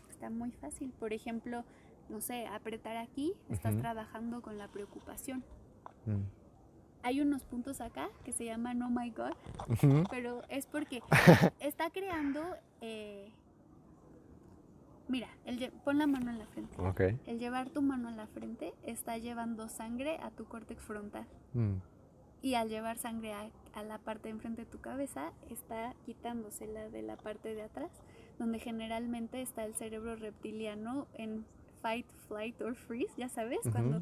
está 0.09 0.29
muy 0.31 0.51
fácil. 0.51 0.91
Por 0.99 1.13
ejemplo, 1.13 1.63
no 2.09 2.21
sé, 2.21 2.47
apretar 2.47 2.97
aquí, 2.97 3.33
estás 3.49 3.77
trabajando 3.77 4.41
con 4.41 4.57
la 4.57 4.67
preocupación. 4.67 5.43
Mm 6.07 6.41
hay 7.03 7.21
unos 7.21 7.43
puntos 7.43 7.81
acá 7.81 8.09
que 8.23 8.31
se 8.31 8.45
llaman 8.45 8.81
Oh 8.81 8.89
My 8.89 9.09
God, 9.11 9.33
pero 10.09 10.41
es 10.49 10.65
porque 10.65 11.01
está 11.59 11.89
creando... 11.89 12.41
Eh, 12.81 13.31
mira, 15.11 15.27
el, 15.45 15.71
pon 15.83 15.97
la 15.97 16.07
mano 16.07 16.31
en 16.31 16.39
la 16.39 16.45
frente. 16.47 16.75
El 17.27 17.37
llevar 17.37 17.69
tu 17.69 17.81
mano 17.81 18.09
en 18.09 18.17
la 18.17 18.27
frente 18.27 18.73
está 18.83 19.17
llevando 19.17 19.67
sangre 19.67 20.17
a 20.23 20.31
tu 20.31 20.45
córtex 20.45 20.81
frontal. 20.81 21.27
Mm. 21.53 21.75
Y 22.41 22.55
al 22.55 22.69
llevar 22.69 22.97
sangre 22.97 23.33
a, 23.33 23.49
a, 23.73 23.83
la 23.83 23.99
parte 23.99 24.23
de 24.23 24.29
enfrente 24.31 24.61
de 24.63 24.71
tu 24.71 24.79
cabeza, 24.79 25.33
está 25.49 25.93
quitándosela 26.05 26.89
de 26.89 27.01
la 27.03 27.17
parte 27.17 27.53
de 27.53 27.61
atrás, 27.61 27.91
donde 28.39 28.57
generalmente 28.57 29.41
está 29.41 29.65
el 29.65 29.75
cerebro 29.75 30.15
reptiliano 30.15 31.07
en 31.13 31.45
fight, 31.81 32.07
flight 32.27 32.59
or 32.61 32.75
freeze, 32.75 33.13
ya 33.17 33.29
sabes, 33.29 33.59
cuando 33.71 34.01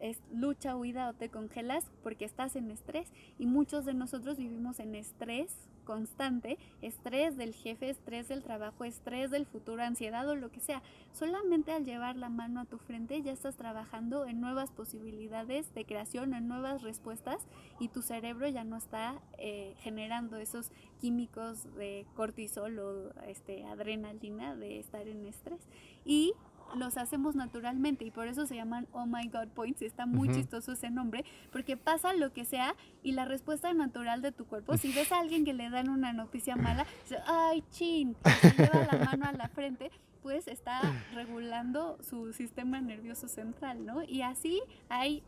es 0.00 0.20
lucha, 0.32 0.76
huida 0.76 1.08
o 1.08 1.14
te 1.14 1.28
congelas 1.28 1.84
porque 2.02 2.24
estás 2.24 2.56
en 2.56 2.70
estrés 2.70 3.08
y 3.38 3.46
muchos 3.46 3.84
de 3.84 3.94
nosotros 3.94 4.36
vivimos 4.36 4.80
en 4.80 4.94
estrés 4.94 5.54
constante, 5.86 6.58
estrés 6.82 7.38
del 7.38 7.54
jefe, 7.54 7.88
estrés 7.88 8.28
del 8.28 8.42
trabajo, 8.42 8.84
estrés 8.84 9.30
del 9.30 9.46
futuro, 9.46 9.82
ansiedad 9.82 10.28
o 10.28 10.36
lo 10.36 10.50
que 10.50 10.60
sea. 10.60 10.82
Solamente 11.14 11.72
al 11.72 11.86
llevar 11.86 12.16
la 12.16 12.28
mano 12.28 12.60
a 12.60 12.64
tu 12.66 12.76
frente 12.76 13.22
ya 13.22 13.32
estás 13.32 13.56
trabajando 13.56 14.26
en 14.26 14.42
nuevas 14.42 14.70
posibilidades 14.70 15.72
de 15.74 15.86
creación, 15.86 16.34
en 16.34 16.48
nuevas 16.48 16.82
respuestas 16.82 17.38
y 17.80 17.88
tu 17.88 18.02
cerebro 18.02 18.48
ya 18.48 18.64
no 18.64 18.76
está 18.76 19.14
eh, 19.38 19.74
generando 19.78 20.36
esos 20.36 20.70
químicos 21.00 21.64
de 21.76 22.04
cortisol 22.14 22.78
o 22.78 23.10
este, 23.26 23.64
adrenalina 23.64 24.54
de 24.54 24.80
estar 24.80 25.08
en 25.08 25.24
estrés. 25.24 25.60
Y 26.04 26.34
los 26.74 26.96
hacemos 26.96 27.36
naturalmente 27.36 28.04
y 28.04 28.10
por 28.10 28.26
eso 28.26 28.46
se 28.46 28.56
llaman 28.56 28.86
Oh 28.92 29.06
My 29.06 29.28
God 29.28 29.48
Points. 29.48 29.82
Está 29.82 30.06
muy 30.06 30.28
chistoso 30.28 30.72
ese 30.72 30.90
nombre 30.90 31.24
porque 31.52 31.76
pasa 31.76 32.12
lo 32.12 32.32
que 32.32 32.44
sea 32.44 32.74
y 33.02 33.12
la 33.12 33.24
respuesta 33.24 33.72
natural 33.72 34.22
de 34.22 34.32
tu 34.32 34.46
cuerpo, 34.46 34.76
si 34.76 34.92
ves 34.92 35.12
a 35.12 35.20
alguien 35.20 35.44
que 35.44 35.54
le 35.54 35.70
dan 35.70 35.88
una 35.88 36.12
noticia 36.12 36.56
mala, 36.56 36.86
dice, 37.02 37.18
ay, 37.26 37.62
chin, 37.70 38.16
se 38.40 38.50
lleva 38.50 38.88
la 38.90 39.04
mano 39.04 39.26
a 39.26 39.32
la 39.32 39.48
frente, 39.48 39.90
pues 40.22 40.48
está 40.48 40.80
regulando 41.14 41.98
su 42.02 42.32
sistema 42.32 42.80
nervioso 42.80 43.28
central, 43.28 43.86
¿no? 43.86 44.02
Y 44.02 44.22
así 44.22 44.60
hay 44.88 45.22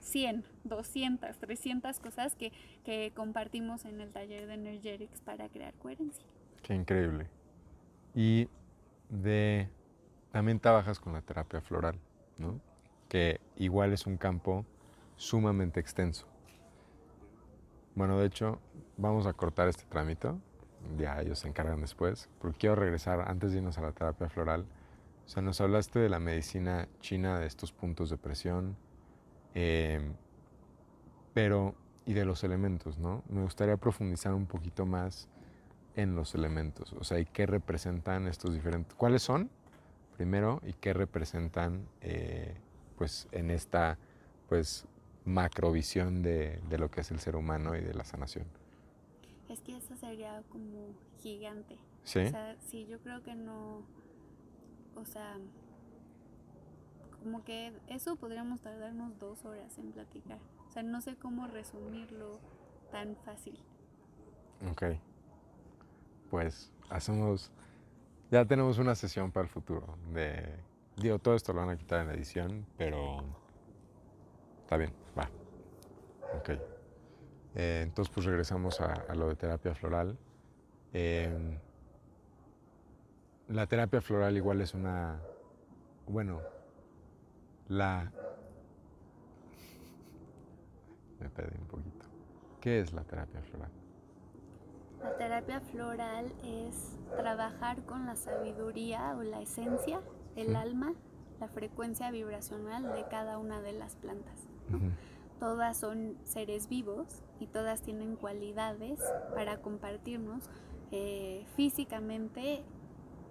100, 0.00 0.44
200, 0.64 1.36
300 1.36 1.98
cosas 1.98 2.36
que, 2.36 2.52
que 2.84 3.12
compartimos 3.14 3.84
en 3.84 4.00
el 4.00 4.12
taller 4.12 4.46
de 4.46 4.54
Energetics 4.54 5.20
para 5.20 5.48
crear 5.48 5.74
coherencia. 5.74 6.24
Qué 6.62 6.74
increíble. 6.74 7.28
Y 8.14 8.48
de 9.08 9.68
también 10.32 10.60
trabajas 10.60 11.00
con 11.00 11.12
la 11.12 11.22
terapia 11.22 11.60
floral, 11.60 11.98
¿no? 12.38 12.60
que 13.08 13.40
igual 13.56 13.92
es 13.92 14.06
un 14.06 14.16
campo 14.16 14.64
sumamente 15.16 15.80
extenso. 15.80 16.26
Bueno, 17.94 18.18
de 18.18 18.26
hecho, 18.26 18.58
vamos 18.96 19.26
a 19.26 19.32
cortar 19.32 19.68
este 19.68 19.84
trámite, 19.84 20.30
ya 20.98 21.20
ellos 21.20 21.38
se 21.38 21.48
encargan 21.48 21.80
después, 21.80 22.28
porque 22.40 22.58
quiero 22.58 22.76
regresar 22.76 23.26
antes 23.28 23.52
de 23.52 23.58
irnos 23.58 23.78
a 23.78 23.82
la 23.82 23.92
terapia 23.92 24.28
floral. 24.28 24.66
O 25.24 25.28
sea, 25.28 25.42
nos 25.42 25.60
hablaste 25.60 25.98
de 25.98 26.08
la 26.08 26.20
medicina 26.20 26.88
china, 27.00 27.38
de 27.38 27.46
estos 27.46 27.72
puntos 27.72 28.10
de 28.10 28.18
presión, 28.18 28.76
em, 29.54 30.14
pero 31.32 31.74
y 32.04 32.12
de 32.12 32.24
los 32.24 32.44
elementos, 32.44 32.98
¿no? 32.98 33.24
Me 33.28 33.42
gustaría 33.42 33.76
profundizar 33.76 34.32
un 34.34 34.46
poquito 34.46 34.86
más 34.86 35.28
en 35.96 36.14
los 36.14 36.34
elementos, 36.34 36.92
o 36.92 37.04
sea, 37.04 37.18
y 37.18 37.24
qué 37.24 37.46
representan 37.46 38.28
estos 38.28 38.52
diferentes, 38.52 38.94
cuáles 38.94 39.22
son 39.22 39.50
primero 40.16 40.60
y 40.64 40.72
qué 40.72 40.92
representan 40.92 41.86
eh, 42.00 42.54
pues 42.96 43.28
en 43.32 43.50
esta 43.50 43.98
pues 44.48 44.86
macrovisión 45.24 46.22
de, 46.22 46.60
de, 46.68 46.78
lo 46.78 46.90
que 46.90 47.00
es 47.00 47.10
el 47.10 47.18
ser 47.18 47.36
humano 47.36 47.76
y 47.76 47.80
de 47.80 47.94
la 47.94 48.04
sanación. 48.04 48.46
Es 49.48 49.60
que 49.60 49.76
eso 49.76 49.96
sería 49.96 50.42
como 50.50 50.94
gigante. 51.20 51.76
Sí. 52.04 52.20
O 52.20 52.30
sea, 52.30 52.56
sí, 52.60 52.86
yo 52.86 53.00
creo 53.00 53.22
que 53.22 53.34
no, 53.34 53.82
o 54.94 55.04
sea, 55.04 55.36
como 57.22 57.42
que 57.44 57.72
eso 57.88 58.16
podríamos 58.16 58.60
tardarnos 58.60 59.18
dos 59.18 59.44
horas 59.44 59.76
en 59.78 59.90
platicar. 59.92 60.38
O 60.68 60.70
sea, 60.70 60.82
no 60.82 61.00
sé 61.00 61.16
cómo 61.16 61.46
resumirlo 61.48 62.38
tan 62.92 63.16
fácil. 63.24 63.58
Ok. 64.70 64.84
Pues 66.30 66.72
hacemos 66.88 67.50
ya 68.30 68.44
tenemos 68.44 68.78
una 68.78 68.94
sesión 68.94 69.30
para 69.30 69.44
el 69.44 69.50
futuro. 69.50 69.98
De, 70.12 70.42
digo, 70.96 71.18
todo 71.18 71.34
esto 71.34 71.52
lo 71.52 71.60
van 71.60 71.70
a 71.70 71.76
quitar 71.76 72.00
en 72.00 72.08
la 72.08 72.14
edición, 72.14 72.66
pero 72.76 73.22
está 74.62 74.76
bien, 74.76 74.92
va. 75.18 75.28
Ok. 76.38 76.50
Eh, 77.54 77.82
entonces, 77.84 78.12
pues 78.12 78.26
regresamos 78.26 78.80
a, 78.80 79.14
lo 79.14 79.28
de 79.28 79.36
terapia 79.36 79.74
floral. 79.74 80.18
Em, 80.92 81.58
la 83.48 83.66
terapia 83.66 84.00
floral 84.00 84.36
igual 84.36 84.60
es 84.60 84.74
una, 84.74 85.20
bueno, 86.06 86.40
la... 87.68 88.10
Me 91.20 91.30
perdí 91.30 91.56
un 91.58 91.66
poquito. 91.66 92.04
¿Qué 92.60 92.80
es 92.80 92.92
la 92.92 93.02
terapia 93.04 93.40
floral? 93.42 93.70
La 95.06 95.16
terapia 95.18 95.60
floral 95.60 96.32
es 96.42 96.98
trabajar 97.16 97.80
con 97.84 98.06
la 98.06 98.16
sabiduría 98.16 99.14
o 99.16 99.22
la 99.22 99.40
esencia, 99.40 100.00
el 100.34 100.56
alma, 100.56 100.94
la 101.38 101.46
frecuencia 101.46 102.10
vibracional 102.10 102.92
de 102.92 103.04
cada 103.04 103.38
una 103.38 103.60
de 103.60 103.72
las 103.72 103.94
plantas. 103.94 104.48
Todas 105.38 105.76
son 105.76 106.18
seres 106.24 106.68
vivos 106.68 107.22
y 107.38 107.46
todas 107.46 107.82
tienen 107.82 108.16
cualidades 108.16 108.98
para 109.32 109.58
compartirnos 109.58 110.50
eh, 110.90 111.46
físicamente 111.54 112.64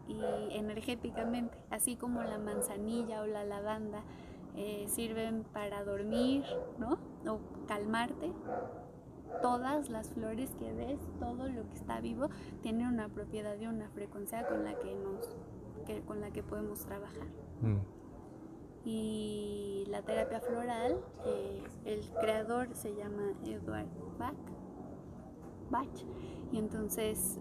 y 0.08 0.22
energéticamente, 0.56 1.58
así 1.72 1.98
como 1.98 2.24
la 2.24 2.38
manzanilla 2.38 3.22
o 3.22 3.26
la 3.26 3.44
lavanda 3.44 4.02
eh, 4.56 4.86
sirven 4.88 5.44
para 5.52 5.84
dormir, 5.84 6.46
¿no? 6.80 7.00
O 7.30 7.40
calmarte 7.68 8.32
todas 9.42 9.90
las 9.90 10.10
flores 10.10 10.52
que 10.60 10.72
ves, 10.74 11.00
todo 11.20 11.48
lo 11.48 11.68
que 11.68 11.76
está 11.76 12.00
vivo, 12.00 12.30
tiene 12.62 12.88
una 12.88 13.10
propiedad 13.10 13.58
y 13.60 13.68
una 13.68 13.90
frecuencia 13.90 14.48
con 14.48 14.64
la 14.64 14.78
que 14.80 14.96
nos, 14.96 15.30
con 16.06 16.22
la 16.22 16.32
que 16.32 16.44
podemos 16.44 16.86
trabajar. 16.86 17.28
Mm. 17.62 17.78
Y 18.86 19.86
la 19.88 20.04
terapia 20.04 20.40
floral, 20.42 21.00
eh, 21.26 21.64
el 21.86 22.08
creador 22.20 22.70
se 22.76 22.96
llama 22.96 23.34
Edward 23.44 23.88
Bach, 24.20 24.36
Bach, 25.72 26.06
y 26.52 26.60
entonces 26.60 27.40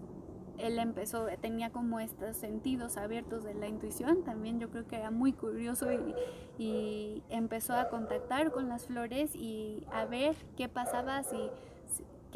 él 0.57 0.79
empezó, 0.79 1.27
tenía 1.41 1.71
como 1.71 1.99
estos 1.99 2.37
sentidos 2.37 2.97
abiertos 2.97 3.43
de 3.43 3.53
la 3.53 3.67
intuición, 3.67 4.23
también 4.23 4.59
yo 4.59 4.69
creo 4.69 4.87
que 4.87 4.95
era 4.95 5.11
muy 5.11 5.33
curioso 5.33 5.87
y, 5.91 7.23
empezó 7.29 7.73
a 7.73 7.89
contactar 7.89 8.51
con 8.51 8.69
las 8.69 8.85
flores 8.85 9.35
y 9.35 9.85
a 9.91 10.05
ver 10.05 10.35
qué 10.55 10.69
pasaba, 10.69 11.21
si, 11.23 11.37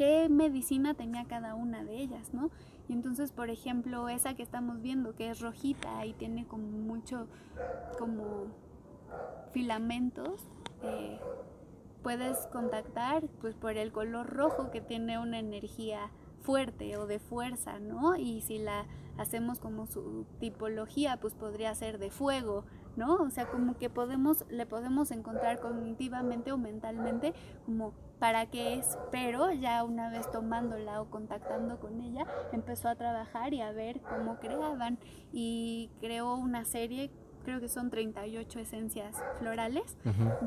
qué 0.00 0.30
medicina 0.30 0.94
tenía 0.94 1.26
cada 1.26 1.54
una 1.54 1.84
de 1.84 1.98
ellas, 1.98 2.32
¿no? 2.32 2.50
Y 2.88 2.94
entonces, 2.94 3.32
por 3.32 3.50
ejemplo, 3.50 4.08
esa 4.08 4.32
que 4.32 4.42
estamos 4.42 4.80
viendo, 4.80 5.14
que 5.14 5.28
es 5.28 5.40
rojita 5.40 6.06
y 6.06 6.14
tiene 6.14 6.46
como 6.46 6.68
mucho, 6.68 7.26
como 7.98 8.46
filamentos, 9.52 10.46
eh, 10.82 11.20
puedes 12.02 12.46
contactar 12.46 13.28
pues 13.42 13.54
por 13.54 13.76
el 13.76 13.92
color 13.92 14.26
rojo 14.26 14.70
que 14.70 14.80
tiene 14.80 15.18
una 15.18 15.38
energía 15.38 16.10
fuerte 16.40 16.96
o 16.96 17.06
de 17.06 17.18
fuerza, 17.18 17.78
¿no? 17.78 18.16
Y 18.16 18.40
si 18.40 18.56
la 18.56 18.86
hacemos 19.18 19.58
como 19.58 19.86
su 19.86 20.24
tipología, 20.38 21.18
pues 21.18 21.34
podría 21.34 21.74
ser 21.74 21.98
de 21.98 22.10
fuego, 22.10 22.64
¿no? 22.96 23.14
O 23.16 23.30
sea, 23.30 23.46
como 23.46 23.76
que 23.76 23.90
podemos, 23.90 24.44
le 24.48 24.66
podemos 24.66 25.10
encontrar 25.10 25.60
cognitivamente 25.60 26.52
o 26.52 26.58
mentalmente 26.58 27.34
como 27.64 27.92
para 28.18 28.46
qué 28.46 28.74
es, 28.74 28.98
pero 29.10 29.50
ya 29.52 29.82
una 29.84 30.10
vez 30.10 30.30
tomándola 30.30 31.00
o 31.00 31.10
contactando 31.10 31.80
con 31.80 32.00
ella, 32.00 32.26
empezó 32.52 32.88
a 32.88 32.94
trabajar 32.94 33.54
y 33.54 33.62
a 33.62 33.72
ver 33.72 34.00
cómo 34.02 34.38
creaban 34.38 34.98
y 35.32 35.90
creó 36.00 36.34
una 36.34 36.64
serie, 36.64 37.10
creo 37.44 37.60
que 37.60 37.68
son 37.68 37.88
38 37.90 38.58
esencias 38.58 39.16
florales. 39.38 39.96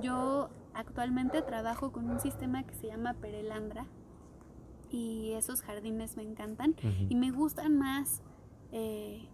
Yo 0.01 0.49
actualmente 0.75 1.41
trabajo 1.41 1.91
con 1.91 2.09
un 2.09 2.19
sistema 2.19 2.63
que 2.63 2.75
se 2.75 2.87
llama 2.87 3.15
Perelandra, 3.15 3.87
y 4.93 5.33
esos 5.33 5.63
jardines 5.63 6.15
me 6.17 6.23
encantan 6.23 6.75
y 7.09 7.15
me 7.15 7.31
gustan 7.31 7.77
más, 7.79 8.21
eh, 8.71 9.27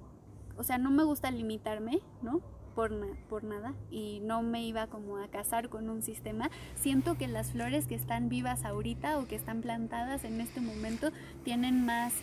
o 0.57 0.63
sea, 0.63 0.77
no 0.77 0.89
me 0.89 1.03
gusta 1.03 1.29
limitarme, 1.31 1.99
¿no? 2.21 2.39
Por, 2.79 3.17
por 3.27 3.43
nada 3.43 3.74
y 3.91 4.21
no 4.21 4.41
me 4.41 4.63
iba 4.63 4.88
como 4.88 5.17
a 5.17 5.27
casar 5.27 5.67
con 5.67 5.89
un 5.89 6.01
sistema. 6.01 6.50
Siento 6.75 7.17
que 7.17 7.27
las 7.27 7.51
flores 7.51 7.88
que 7.88 7.95
están 7.95 8.29
vivas 8.29 8.63
ahorita 8.63 9.19
o 9.19 9.27
que 9.27 9.36
están 9.36 9.59
plantadas 9.59 10.24
en 10.24 10.39
este 10.39 10.62
momento 10.62 11.09
tienen 11.43 11.86
más 11.86 12.13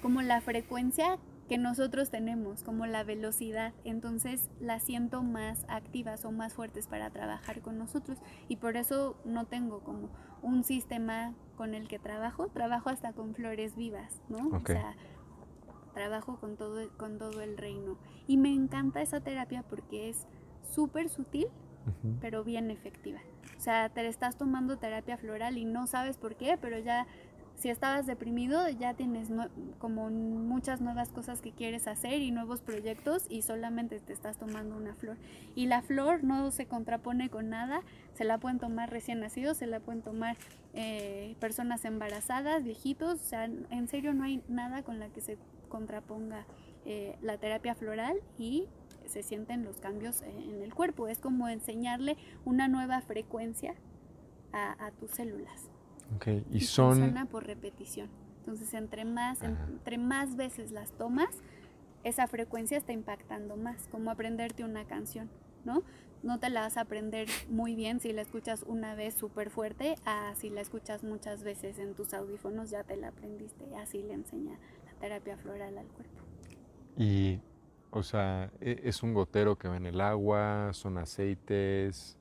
como 0.00 0.22
la 0.22 0.40
frecuencia 0.40 1.18
que 1.50 1.58
nosotros 1.58 2.08
tenemos, 2.08 2.62
como 2.62 2.86
la 2.86 3.04
velocidad, 3.04 3.74
entonces 3.84 4.48
las 4.58 4.84
siento 4.84 5.22
más 5.22 5.66
activas 5.68 6.24
o 6.24 6.32
más 6.32 6.54
fuertes 6.54 6.86
para 6.86 7.10
trabajar 7.10 7.60
con 7.60 7.76
nosotros 7.76 8.16
y 8.48 8.56
por 8.56 8.78
eso 8.78 9.18
no 9.26 9.44
tengo 9.44 9.80
como 9.80 10.08
un 10.40 10.64
sistema 10.64 11.34
con 11.56 11.74
el 11.74 11.88
que 11.88 11.98
trabajo, 11.98 12.48
trabajo 12.48 12.88
hasta 12.88 13.12
con 13.12 13.34
flores 13.34 13.76
vivas, 13.76 14.22
¿no? 14.30 14.48
O 14.48 14.62
sea, 14.64 14.96
trabajo 15.96 16.38
con 16.38 16.58
todo, 16.58 16.86
con 16.98 17.18
todo 17.18 17.40
el 17.40 17.56
reino 17.56 17.96
y 18.26 18.36
me 18.36 18.52
encanta 18.52 19.00
esa 19.00 19.20
terapia 19.20 19.62
porque 19.62 20.10
es 20.10 20.26
súper 20.62 21.08
sutil, 21.08 21.46
pero 22.20 22.44
bien 22.44 22.70
efectiva. 22.70 23.20
O 23.56 23.60
sea, 23.60 23.88
te 23.88 24.06
estás 24.06 24.36
tomando 24.36 24.76
terapia 24.76 25.16
floral 25.16 25.56
y 25.56 25.64
no 25.64 25.86
sabes 25.86 26.18
por 26.18 26.36
qué, 26.36 26.58
pero 26.60 26.78
ya 26.78 27.06
si 27.54 27.70
estabas 27.70 28.04
deprimido 28.04 28.68
ya 28.68 28.92
tienes 28.92 29.30
como 29.78 30.10
muchas 30.10 30.82
nuevas 30.82 31.08
cosas 31.08 31.40
que 31.40 31.52
quieres 31.52 31.86
hacer 31.86 32.20
y 32.20 32.30
nuevos 32.30 32.60
proyectos 32.60 33.24
y 33.30 33.40
solamente 33.40 33.98
te 33.98 34.12
estás 34.12 34.36
tomando 34.36 34.76
una 34.76 34.94
flor. 34.96 35.16
Y 35.54 35.64
la 35.64 35.80
flor 35.80 36.24
no 36.24 36.50
se 36.50 36.66
contrapone 36.66 37.30
con 37.30 37.48
nada, 37.48 37.80
se 38.12 38.24
la 38.24 38.36
pueden 38.36 38.58
tomar 38.58 38.90
recién 38.90 39.20
nacidos, 39.20 39.56
se 39.56 39.66
la 39.66 39.80
pueden 39.80 40.02
tomar 40.02 40.36
eh, 40.74 41.36
personas 41.40 41.86
embarazadas, 41.86 42.62
viejitos, 42.64 43.14
o 43.14 43.24
sea, 43.24 43.44
en 43.44 43.88
serio 43.88 44.12
no 44.12 44.24
hay 44.24 44.42
nada 44.48 44.82
con 44.82 44.98
la 44.98 45.08
que 45.08 45.22
se 45.22 45.38
contraponga 45.76 46.46
eh, 46.84 47.16
la 47.20 47.38
terapia 47.38 47.74
floral 47.74 48.16
y 48.38 48.66
se 49.06 49.22
sienten 49.22 49.64
los 49.64 49.76
cambios 49.78 50.22
en 50.22 50.62
el 50.62 50.74
cuerpo. 50.74 51.06
Es 51.08 51.18
como 51.18 51.48
enseñarle 51.48 52.16
una 52.44 52.66
nueva 52.68 53.00
frecuencia 53.02 53.74
a 54.52 54.90
tus 54.92 55.10
células. 55.10 55.68
Okay. 56.16 56.46
Y, 56.50 56.60
son... 56.60 56.94
Funciona 56.94 57.26
por 57.26 57.46
repetición. 57.46 58.08
Entonces, 58.38 58.74
entre 58.74 59.04
más, 59.04 59.42
entre 59.42 59.98
más 59.98 60.36
veces 60.36 60.70
las 60.70 60.92
tomas, 60.92 61.42
esa 62.04 62.28
frecuencia 62.28 62.78
está 62.78 62.92
impactando 62.92 63.56
más, 63.56 63.88
como 63.90 64.10
aprenderte 64.12 64.62
una 64.62 64.84
canción, 64.84 65.28
¿no? 65.64 65.82
No 66.22 66.38
te 66.38 66.48
la 66.48 66.60
vas 66.60 66.76
a 66.76 66.82
aprender 66.82 67.28
muy 67.48 67.74
bien 67.74 67.98
si 67.98 68.12
la 68.12 68.22
escuchas 68.22 68.62
una 68.66 68.94
vez 68.94 69.14
súper 69.14 69.50
fuerte, 69.50 69.96
a 70.04 70.32
si 70.36 70.48
la 70.48 70.60
escuchas 70.60 71.02
muchas 71.02 71.42
veces 71.42 71.78
en 71.78 71.94
tus 71.94 72.14
audífonos, 72.14 72.70
ya 72.70 72.84
te 72.84 72.96
la 72.96 73.08
aprendiste. 73.08 73.64
Así 73.76 74.02
le 74.02 74.14
enseña 74.14 74.58
terapia 75.00 75.36
floral 75.36 75.78
al 75.78 75.86
cuerpo. 75.86 76.22
Y, 76.96 77.40
o 77.90 78.02
sea, 78.02 78.50
e, 78.60 78.80
es 78.84 79.02
un 79.02 79.14
gotero 79.14 79.56
que 79.56 79.68
va 79.68 79.76
en 79.76 79.86
el 79.86 80.00
agua, 80.00 80.70
son 80.72 80.98
aceites, 80.98 82.16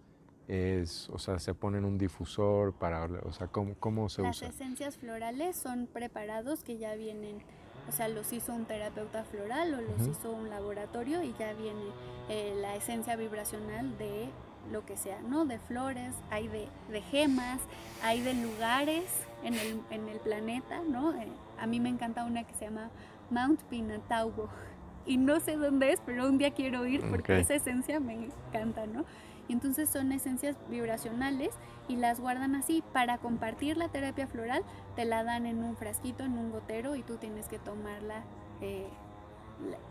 es, 0.48 1.10
o 1.10 1.18
sea, 1.18 1.40
se 1.40 1.54
pone 1.54 1.78
en 1.78 1.86
un 1.86 1.98
difusor 1.98 2.74
para, 2.74 3.06
o 3.24 3.32
sea, 3.32 3.48
¿cómo, 3.48 3.76
cómo 3.80 4.10
se 4.10 4.22
Las 4.22 4.38
usa? 4.38 4.48
Las 4.48 4.56
esencias 4.56 4.98
florales 4.98 5.56
son 5.56 5.88
preparados 5.88 6.64
que 6.64 6.78
ya 6.78 6.96
vienen, 6.96 7.40
o 7.88 7.92
sea, 7.92 8.08
los 8.08 8.32
hizo 8.34 8.54
un 8.54 8.66
terapeuta 8.66 9.24
floral 9.24 9.74
o 9.74 9.82
los 9.82 10.08
hizo 10.08 10.32
un 10.32 10.50
laboratorio 10.50 11.24
y 11.24 11.34
ya 11.40 11.54
viene 11.54 11.86
eh, 12.30 12.54
la 12.62 12.76
esencia 12.76 13.16
vibracional 13.16 13.98
de 13.98 14.30
lo 14.72 14.86
que 14.86 14.98
sea, 14.98 15.22
¿no? 15.22 15.46
De 15.46 15.60
flores, 15.60 16.14
hay 16.32 16.48
de, 16.48 16.68
de 16.90 17.02
gemas, 17.02 17.62
hay 18.04 18.22
de 18.22 18.34
lugares 18.34 19.06
en 19.44 19.54
el, 19.54 19.82
en 19.92 20.10
el 20.10 20.20
planeta, 20.20 20.82
¿no? 20.88 21.14
Eh, 21.16 21.28
a 21.60 21.68
mí 21.68 21.80
me 21.80 21.90
encanta 21.90 22.26
una 22.26 22.44
que 22.44 22.54
se 22.56 22.66
llama 22.66 22.90
Mount 23.30 23.62
Pinataubo 23.64 24.50
y 25.06 25.18
no 25.18 25.40
sé 25.40 25.56
dónde 25.56 25.92
es, 25.92 26.02
pero 26.06 26.28
un 26.28 26.38
día 26.38 26.52
quiero 26.52 26.86
ir 26.86 27.02
porque 27.10 27.40
esa 27.40 27.56
esencia 27.56 28.00
me 28.00 28.14
encanta, 28.14 28.88
¿no? 28.88 29.06
Y 29.48 29.54
entonces 29.54 29.90
son 29.90 30.12
esencias 30.12 30.58
vibracionales 30.70 31.52
y 31.88 31.98
las 31.98 32.20
guardan 32.20 32.56
así. 32.56 32.84
Para 32.94 33.20
compartir 33.20 33.78
la 33.78 33.90
terapia 33.90 34.28
floral, 34.28 34.64
te 34.96 35.06
la 35.06 35.24
dan 35.24 35.46
en 35.46 35.64
un 35.64 35.76
frasquito, 35.76 36.24
en 36.24 36.38
un 36.38 36.52
gotero 36.52 36.96
y 36.96 37.04
tú 37.04 37.18
tienes 37.18 37.48
que 37.48 37.60
tomarla 37.60 38.24
eh, 38.62 38.88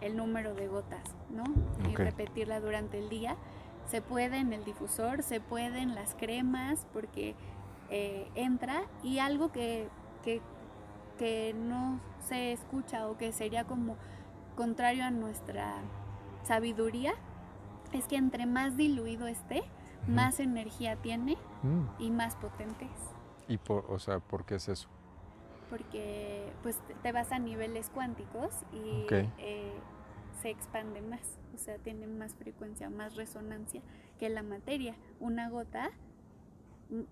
el 0.00 0.16
número 0.16 0.54
de 0.54 0.66
gotas, 0.66 1.04
¿no? 1.30 1.44
Y 1.88 1.94
repetirla 1.94 2.60
durante 2.60 2.98
el 2.98 3.08
día. 3.08 3.36
Se 3.86 4.00
puede 4.00 4.38
en 4.38 4.52
el 4.52 4.64
difusor, 4.64 5.22
se 5.22 5.40
puede 5.40 5.78
en 5.80 5.94
las 5.94 6.14
cremas, 6.14 6.86
porque 6.92 7.34
eh, 7.90 8.28
entra 8.34 8.82
y 9.02 9.18
algo 9.18 9.52
que, 9.52 9.88
que, 10.22 10.40
que 11.18 11.54
no 11.54 12.00
se 12.28 12.52
escucha 12.52 13.08
o 13.08 13.16
que 13.16 13.32
sería 13.32 13.64
como 13.64 13.96
contrario 14.56 15.04
a 15.04 15.10
nuestra 15.10 15.74
sabiduría 16.44 17.14
es 17.92 18.06
que 18.06 18.16
entre 18.16 18.46
más 18.46 18.76
diluido 18.76 19.26
esté, 19.26 19.62
más 20.08 20.40
energía 20.40 20.96
tiene 20.96 21.36
mm. 21.62 22.02
y 22.02 22.10
más 22.10 22.36
potente 22.36 22.84
es. 22.84 23.14
¿Y 23.48 23.58
por, 23.58 23.86
o 23.88 23.98
sea, 23.98 24.20
por 24.20 24.44
qué 24.44 24.56
es 24.56 24.68
eso? 24.68 24.88
Porque 25.70 26.52
pues 26.62 26.78
te 27.02 27.12
vas 27.12 27.32
a 27.32 27.38
niveles 27.38 27.90
cuánticos 27.90 28.54
y 28.72 29.06
eh, 29.10 29.72
se 30.42 30.50
expande 30.50 31.00
más, 31.02 31.20
o 31.54 31.58
sea, 31.58 31.78
tiene 31.78 32.06
más 32.06 32.34
frecuencia, 32.34 32.90
más 32.90 33.16
resonancia 33.16 33.80
que 34.18 34.28
la 34.28 34.42
materia. 34.42 34.94
Una 35.20 35.48
gota, 35.48 35.90
mm, 36.90 37.02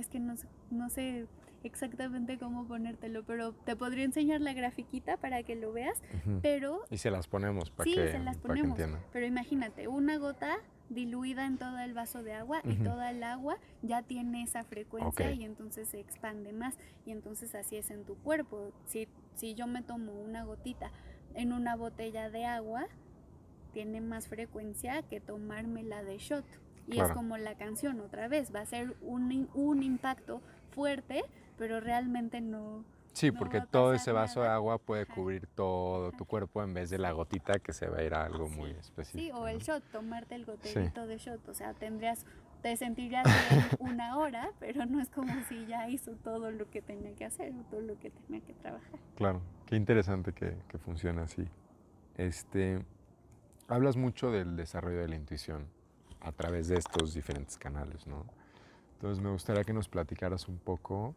es 0.00 0.08
que 0.08 0.20
no, 0.20 0.34
no 0.70 0.90
sé 0.90 1.26
exactamente 1.64 2.38
cómo 2.38 2.66
ponértelo, 2.66 3.24
pero 3.24 3.52
te 3.52 3.76
podría 3.76 4.04
enseñar 4.04 4.40
la 4.40 4.52
grafiquita 4.52 5.16
para 5.16 5.42
que 5.42 5.56
lo 5.56 5.72
veas, 5.72 6.00
pero... 6.42 6.84
Y 6.90 6.98
se 6.98 7.10
las 7.10 7.26
ponemos 7.26 7.70
para 7.70 7.84
que, 7.84 8.12
se 8.12 8.18
las 8.18 8.38
ponemos, 8.38 8.78
Pero 9.12 9.26
imagínate, 9.26 9.88
una 9.88 10.18
gota 10.18 10.56
diluida 10.88 11.46
en 11.46 11.58
todo 11.58 11.78
el 11.80 11.92
vaso 11.92 12.22
de 12.22 12.32
agua 12.32 12.60
y 12.64 12.76
toda 12.76 13.10
el 13.10 13.22
agua 13.22 13.58
ya 13.82 14.02
tiene 14.02 14.42
esa 14.42 14.64
frecuencia 14.64 15.32
y 15.32 15.44
entonces 15.44 15.88
se 15.88 16.00
expande 16.00 16.52
más 16.52 16.76
y 17.04 17.10
entonces 17.10 17.54
así 17.54 17.76
es 17.76 17.90
en 17.90 18.04
tu 18.04 18.16
cuerpo. 18.16 18.72
Si, 18.86 19.08
si 19.34 19.54
yo 19.54 19.66
me 19.66 19.82
tomo 19.82 20.12
una 20.12 20.44
gotita 20.44 20.90
en 21.34 21.52
una 21.52 21.76
botella 21.76 22.30
de 22.30 22.46
agua, 22.46 22.86
tiene 23.72 24.00
más 24.00 24.28
frecuencia 24.28 25.02
que 25.02 25.20
tomármela 25.20 26.02
de 26.02 26.18
shot. 26.18 26.44
Y 26.90 27.00
es 27.00 27.10
como 27.12 27.36
la 27.36 27.54
canción 27.54 28.00
otra 28.00 28.28
vez, 28.28 28.54
va 28.54 28.60
a 28.60 28.66
ser 28.66 28.96
un, 29.02 29.48
un 29.54 29.82
impacto 29.82 30.40
fuerte, 30.70 31.22
pero 31.56 31.80
realmente 31.80 32.40
no. 32.40 32.84
Sí, 33.12 33.32
porque 33.32 33.60
todo 33.60 33.94
ese 33.94 34.12
vaso 34.12 34.42
de 34.42 34.48
agua 34.48 34.78
puede 34.78 35.04
cubrir 35.04 35.48
todo 35.48 36.12
tu 36.12 36.24
cuerpo 36.24 36.62
en 36.62 36.72
vez 36.72 36.88
de 36.88 36.98
la 36.98 37.10
gotita 37.10 37.58
que 37.58 37.72
se 37.72 37.88
va 37.88 37.98
a 37.98 38.04
ir 38.04 38.14
a 38.14 38.24
algo 38.24 38.48
muy 38.48 38.70
específico. 38.70 39.36
Sí, 39.36 39.42
o 39.42 39.48
el 39.48 39.58
shot, 39.58 39.82
tomarte 39.90 40.36
el 40.36 40.44
goterito 40.44 41.06
de 41.06 41.18
shot, 41.18 41.48
o 41.48 41.54
sea, 41.54 41.74
tendrías, 41.74 42.24
te 42.62 42.76
sentirías 42.76 43.24
bien 43.24 43.64
una 43.80 44.16
hora, 44.18 44.52
pero 44.60 44.86
no 44.86 45.00
es 45.00 45.10
como 45.10 45.32
si 45.48 45.66
ya 45.66 45.88
hizo 45.88 46.12
todo 46.12 46.52
lo 46.52 46.70
que 46.70 46.80
tenía 46.80 47.12
que 47.16 47.24
hacer 47.24 47.52
o 47.54 47.64
todo 47.64 47.80
lo 47.80 47.98
que 47.98 48.10
tenía 48.10 48.40
que 48.40 48.54
trabajar. 48.54 49.00
Claro, 49.16 49.42
qué 49.66 49.74
interesante 49.74 50.32
que, 50.32 50.56
que 50.68 50.78
funcione 50.78 51.20
así. 51.20 51.48
Este, 52.14 52.84
hablas 53.66 53.96
mucho 53.96 54.30
del 54.30 54.54
desarrollo 54.54 55.00
de 55.00 55.08
la 55.08 55.16
intuición 55.16 55.66
a 56.20 56.32
través 56.32 56.68
de 56.68 56.76
estos 56.76 57.14
diferentes 57.14 57.56
canales, 57.58 58.06
¿no? 58.06 58.24
Entonces 58.94 59.22
me 59.22 59.30
gustaría 59.30 59.64
que 59.64 59.72
nos 59.72 59.88
platicaras 59.88 60.48
un 60.48 60.58
poco 60.58 61.14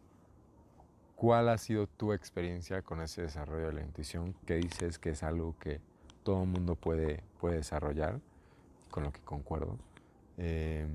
¿Cuál 1.21 1.49
ha 1.49 1.57
sido 1.59 1.85
tu 1.85 2.13
experiencia 2.13 2.81
con 2.81 2.99
ese 2.99 3.21
desarrollo 3.21 3.67
de 3.67 3.73
la 3.73 3.81
intuición? 3.83 4.33
¿Qué 4.47 4.55
dices 4.55 4.97
que 4.97 5.11
es 5.11 5.21
algo 5.21 5.55
que 5.59 5.79
todo 6.23 6.41
el 6.41 6.49
mundo 6.49 6.73
puede, 6.73 7.23
puede 7.39 7.57
desarrollar? 7.57 8.19
Con 8.89 9.03
lo 9.03 9.11
que 9.11 9.19
concuerdo. 9.21 9.77
Eh, 10.39 10.87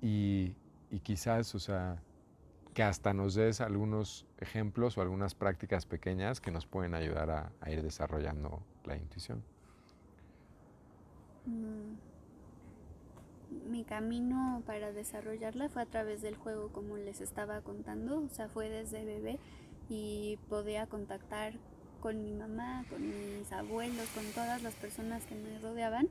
y, 0.00 0.56
y, 0.90 0.98
quizás, 1.04 1.54
o 1.54 1.60
sea, 1.60 2.02
que 2.74 2.82
hasta 2.82 3.14
nos 3.14 3.36
des 3.36 3.60
algunos 3.60 4.26
ejemplos 4.38 4.98
o 4.98 5.02
algunas 5.02 5.36
prácticas 5.36 5.86
pequeñas 5.86 6.40
que 6.40 6.50
nos 6.50 6.66
pueden 6.66 6.92
ayudar 6.92 7.30
a, 7.30 7.52
a 7.60 7.70
ir 7.70 7.80
desarrollando 7.80 8.60
la 8.82 8.96
intuición. 8.96 9.40
Mm. 11.46 12.11
Mi 13.68 13.84
camino 13.84 14.62
para 14.66 14.92
desarrollarla 14.92 15.68
fue 15.68 15.82
a 15.82 15.86
través 15.86 16.22
del 16.22 16.36
juego, 16.36 16.68
como 16.72 16.96
les 16.96 17.20
estaba 17.20 17.60
contando, 17.60 18.22
o 18.22 18.28
sea, 18.28 18.48
fue 18.48 18.68
desde 18.68 19.04
bebé 19.04 19.38
y 19.88 20.38
podía 20.48 20.86
contactar 20.86 21.54
con 22.00 22.22
mi 22.22 22.32
mamá, 22.32 22.84
con 22.90 23.08
mis 23.08 23.50
abuelos, 23.52 24.08
con 24.14 24.24
todas 24.34 24.62
las 24.62 24.74
personas 24.74 25.24
que 25.26 25.34
me 25.34 25.58
rodeaban 25.60 26.08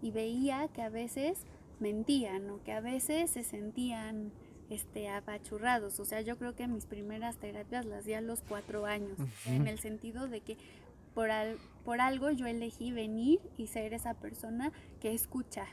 y 0.00 0.10
veía 0.10 0.68
que 0.68 0.82
a 0.82 0.88
veces 0.88 1.44
mentían 1.80 2.48
o 2.50 2.62
que 2.62 2.72
a 2.72 2.80
veces 2.80 3.30
se 3.30 3.42
sentían 3.42 4.32
este, 4.70 5.08
apachurrados. 5.08 5.98
O 6.00 6.04
sea, 6.04 6.20
yo 6.20 6.38
creo 6.38 6.54
que 6.54 6.66
mis 6.68 6.86
primeras 6.86 7.36
terapias 7.36 7.84
las 7.84 8.04
di 8.04 8.14
a 8.14 8.20
los 8.20 8.42
cuatro 8.42 8.86
años, 8.86 9.18
en 9.46 9.66
el 9.66 9.78
sentido 9.78 10.28
de 10.28 10.40
que 10.40 10.56
por, 11.14 11.28
por 11.84 12.00
algo 12.00 12.30
yo 12.30 12.46
elegí 12.46 12.92
venir 12.92 13.40
y 13.56 13.66
ser 13.66 13.92
esa 13.94 14.14
persona 14.14 14.72
que 15.00 15.12
escucha, 15.12 15.66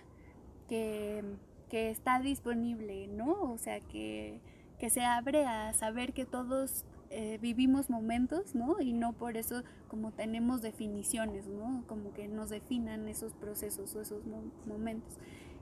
que, 0.69 1.23
que 1.69 1.89
está 1.89 2.21
disponible, 2.21 3.07
¿no? 3.07 3.51
O 3.51 3.57
sea, 3.57 3.81
que, 3.81 4.39
que 4.79 4.89
se 4.89 5.01
abre 5.01 5.45
a 5.45 5.73
saber 5.73 6.13
que 6.13 6.25
todos 6.25 6.85
eh, 7.09 7.39
vivimos 7.41 7.89
momentos, 7.89 8.53
¿no? 8.53 8.79
Y 8.79 8.93
no 8.93 9.13
por 9.13 9.35
eso 9.35 9.63
como 9.87 10.11
tenemos 10.11 10.61
definiciones, 10.61 11.47
¿no? 11.47 11.83
Como 11.87 12.13
que 12.13 12.27
nos 12.27 12.49
definan 12.49 13.07
esos 13.07 13.33
procesos 13.33 13.95
o 13.95 14.01
esos 14.01 14.21
momentos. 14.67 15.17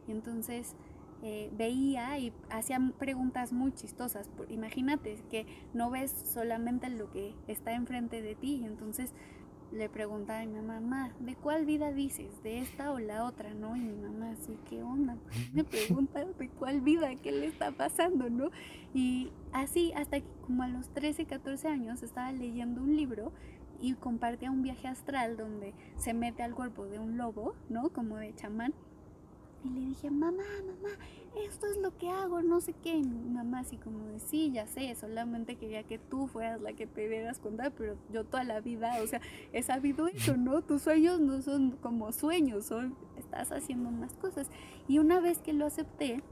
Y 0.08 0.12
entonces 0.12 0.76
eh, 1.24 1.50
veía 1.54 2.20
y 2.20 2.34
hacía 2.50 2.80
preguntas 3.00 3.54
muy 3.54 3.74
chistosas. 3.74 4.30
Imagínate 4.50 5.17
que 5.32 5.46
no 5.74 5.89
ves 5.89 6.12
solamente 6.12 6.89
lo 6.89 7.10
que 7.12 7.34
está 7.48 7.74
enfrente 7.74 8.22
de 8.22 8.36
ti, 8.36 8.63
entonces 8.65 9.13
le 9.71 9.89
preguntaba 9.89 10.39
a 10.39 10.45
mi 10.45 10.62
mamá, 10.62 11.12
¿de 11.19 11.36
cuál 11.36 11.65
vida 11.65 11.91
dices? 11.91 12.41
¿De 12.43 12.60
esta 12.60 12.91
o 12.91 12.99
la 12.99 13.25
otra? 13.25 13.53
¿No? 13.53 13.75
Y 13.75 13.82
mi 13.82 13.93
mamá 13.93 14.32
así, 14.32 14.58
¿qué 14.69 14.82
onda? 14.82 15.17
Me 15.53 15.63
pregunta 15.63 16.23
de 16.25 16.49
cuál 16.49 16.82
vida, 16.82 17.15
qué 17.15 17.32
le 17.32 17.47
está 17.47 17.71
pasando, 17.71 18.30
¿no? 18.30 18.49
Y 18.93 19.32
así, 19.51 19.91
hasta 19.93 20.19
que 20.21 20.27
como 20.45 20.63
a 20.63 20.67
los 20.67 20.89
13, 20.89 21.25
14 21.25 21.67
años 21.67 22.03
estaba 22.03 22.32
leyendo 22.32 22.82
un 22.82 22.95
libro 22.95 23.32
y 23.80 23.93
compartía 23.93 24.51
un 24.51 24.63
viaje 24.63 24.88
astral 24.88 25.38
donde 25.38 25.73
se 25.97 26.13
mete 26.13 26.43
al 26.43 26.56
cuerpo 26.56 26.86
de 26.86 26.99
un 26.99 27.17
lobo, 27.17 27.56
¿no? 27.69 27.89
Como 27.89 28.17
de 28.17 28.34
chamán. 28.36 28.73
Y 29.63 29.70
le 29.70 29.80
dije, 29.82 30.10
mamá, 30.12 30.43
mamá, 30.65 30.96
esto 31.36 31.67
es 31.67 31.78
lo 31.78 31.98
que 31.98 32.10
hago, 32.10 32.41
no 32.41 32.62
sé 32.62 32.74
qué. 32.84 32.96
mi 32.96 33.30
mamá 33.30 33.60
así 33.60 33.78
como 33.78 34.06
de, 34.06 34.20
sí, 34.20 34.52
ya 34.52 34.67
sé, 34.67 34.93
solamente 34.96 35.56
quería 35.56 35.84
que 35.84 35.98
tú 35.98 36.28
fueras 36.28 36.62
la 36.62 36.74
que 36.74 36.88
te 36.88 37.08
dieras 37.08 37.39
cuenta, 37.39 37.70
pero 37.72 37.98
yo 38.12 38.24
toda 38.24 38.43
la 38.43 38.60
vida, 38.60 38.98
o 39.04 39.08
sea, 39.08 39.22
he 39.54 39.63
sabido 39.63 40.08
eso, 40.08 40.38
¿no? 40.38 40.62
Tus 40.62 40.84
sueños 40.84 41.20
no 41.20 41.41
son 41.41 41.72
como 41.72 42.12
sueños, 42.12 42.65
son, 42.65 42.96
estás 43.17 43.52
haciendo 43.52 43.89
unas 43.89 44.13
cosas. 44.13 44.50
Y 44.88 45.00
una 45.00 45.20
vez 45.20 45.39
que 45.39 45.54
lo 45.54 45.65
acepté, 45.65 46.24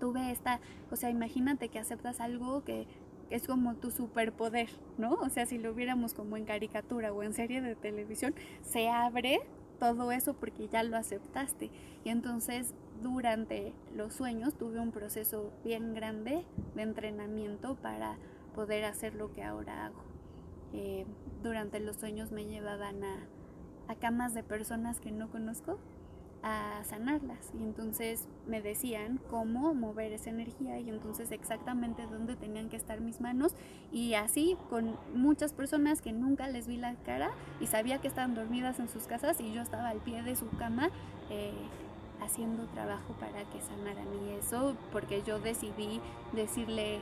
tuve 0.00 0.30
esta, 0.30 0.60
o 0.90 0.96
sea, 0.96 1.10
imagínate 1.10 1.68
que 1.68 1.78
aceptas 1.78 2.20
algo 2.20 2.64
que 2.64 2.86
es 3.30 3.46
como 3.46 3.74
tu 3.74 3.90
superpoder, 3.90 4.68
¿no? 4.96 5.14
O 5.14 5.28
sea, 5.28 5.46
si 5.46 5.58
lo 5.58 5.74
viéramos 5.74 6.14
como 6.14 6.36
en 6.36 6.44
caricatura 6.44 7.12
o 7.12 7.22
en 7.22 7.34
serie 7.34 7.60
de 7.60 7.74
televisión, 7.74 8.34
se 8.62 8.88
abre 8.88 9.40
todo 9.78 10.12
eso 10.12 10.34
porque 10.34 10.68
ya 10.68 10.82
lo 10.82 10.96
aceptaste. 10.96 11.70
Y 12.04 12.08
entonces 12.10 12.74
durante 13.02 13.72
los 13.94 14.14
sueños 14.14 14.54
tuve 14.54 14.80
un 14.80 14.90
proceso 14.90 15.52
bien 15.64 15.94
grande 15.94 16.44
de 16.74 16.82
entrenamiento 16.82 17.76
para 17.76 18.16
poder 18.54 18.84
hacer 18.84 19.14
lo 19.14 19.32
que 19.32 19.42
ahora 19.42 19.86
hago. 19.86 20.02
Eh, 20.72 21.06
durante 21.42 21.80
los 21.80 21.96
sueños 21.96 22.32
me 22.32 22.44
llevaban 22.44 23.02
a, 23.04 23.26
a 23.88 23.94
camas 23.94 24.34
de 24.34 24.42
personas 24.42 25.00
que 25.00 25.12
no 25.12 25.30
conozco 25.30 25.78
a 26.42 26.82
sanarlas. 26.84 27.50
Y 27.58 27.62
entonces 27.62 28.26
me 28.46 28.62
decían 28.62 29.20
cómo 29.30 29.74
mover 29.74 30.12
esa 30.12 30.30
energía 30.30 30.78
y 30.78 30.88
entonces 30.88 31.32
exactamente 31.32 32.06
dónde 32.06 32.36
tenían 32.36 32.68
que 32.68 32.76
estar 32.76 33.00
mis 33.00 33.20
manos. 33.20 33.54
Y 33.92 34.14
así 34.14 34.56
con 34.70 34.96
muchas 35.14 35.52
personas 35.52 36.02
que 36.02 36.12
nunca 36.12 36.48
les 36.48 36.66
vi 36.66 36.76
la 36.76 36.94
cara 36.96 37.30
y 37.60 37.66
sabía 37.66 37.98
que 37.98 38.08
estaban 38.08 38.34
dormidas 38.34 38.78
en 38.78 38.88
sus 38.88 39.04
casas 39.04 39.40
y 39.40 39.52
yo 39.52 39.62
estaba 39.62 39.88
al 39.88 39.98
pie 39.98 40.22
de 40.22 40.36
su 40.36 40.48
cama 40.50 40.90
eh, 41.30 41.52
haciendo 42.20 42.66
trabajo 42.66 43.14
para 43.20 43.44
que 43.50 43.60
sanaran. 43.60 44.06
Y 44.24 44.38
eso 44.38 44.76
porque 44.92 45.22
yo 45.22 45.40
decidí 45.40 46.00
decirle 46.32 47.00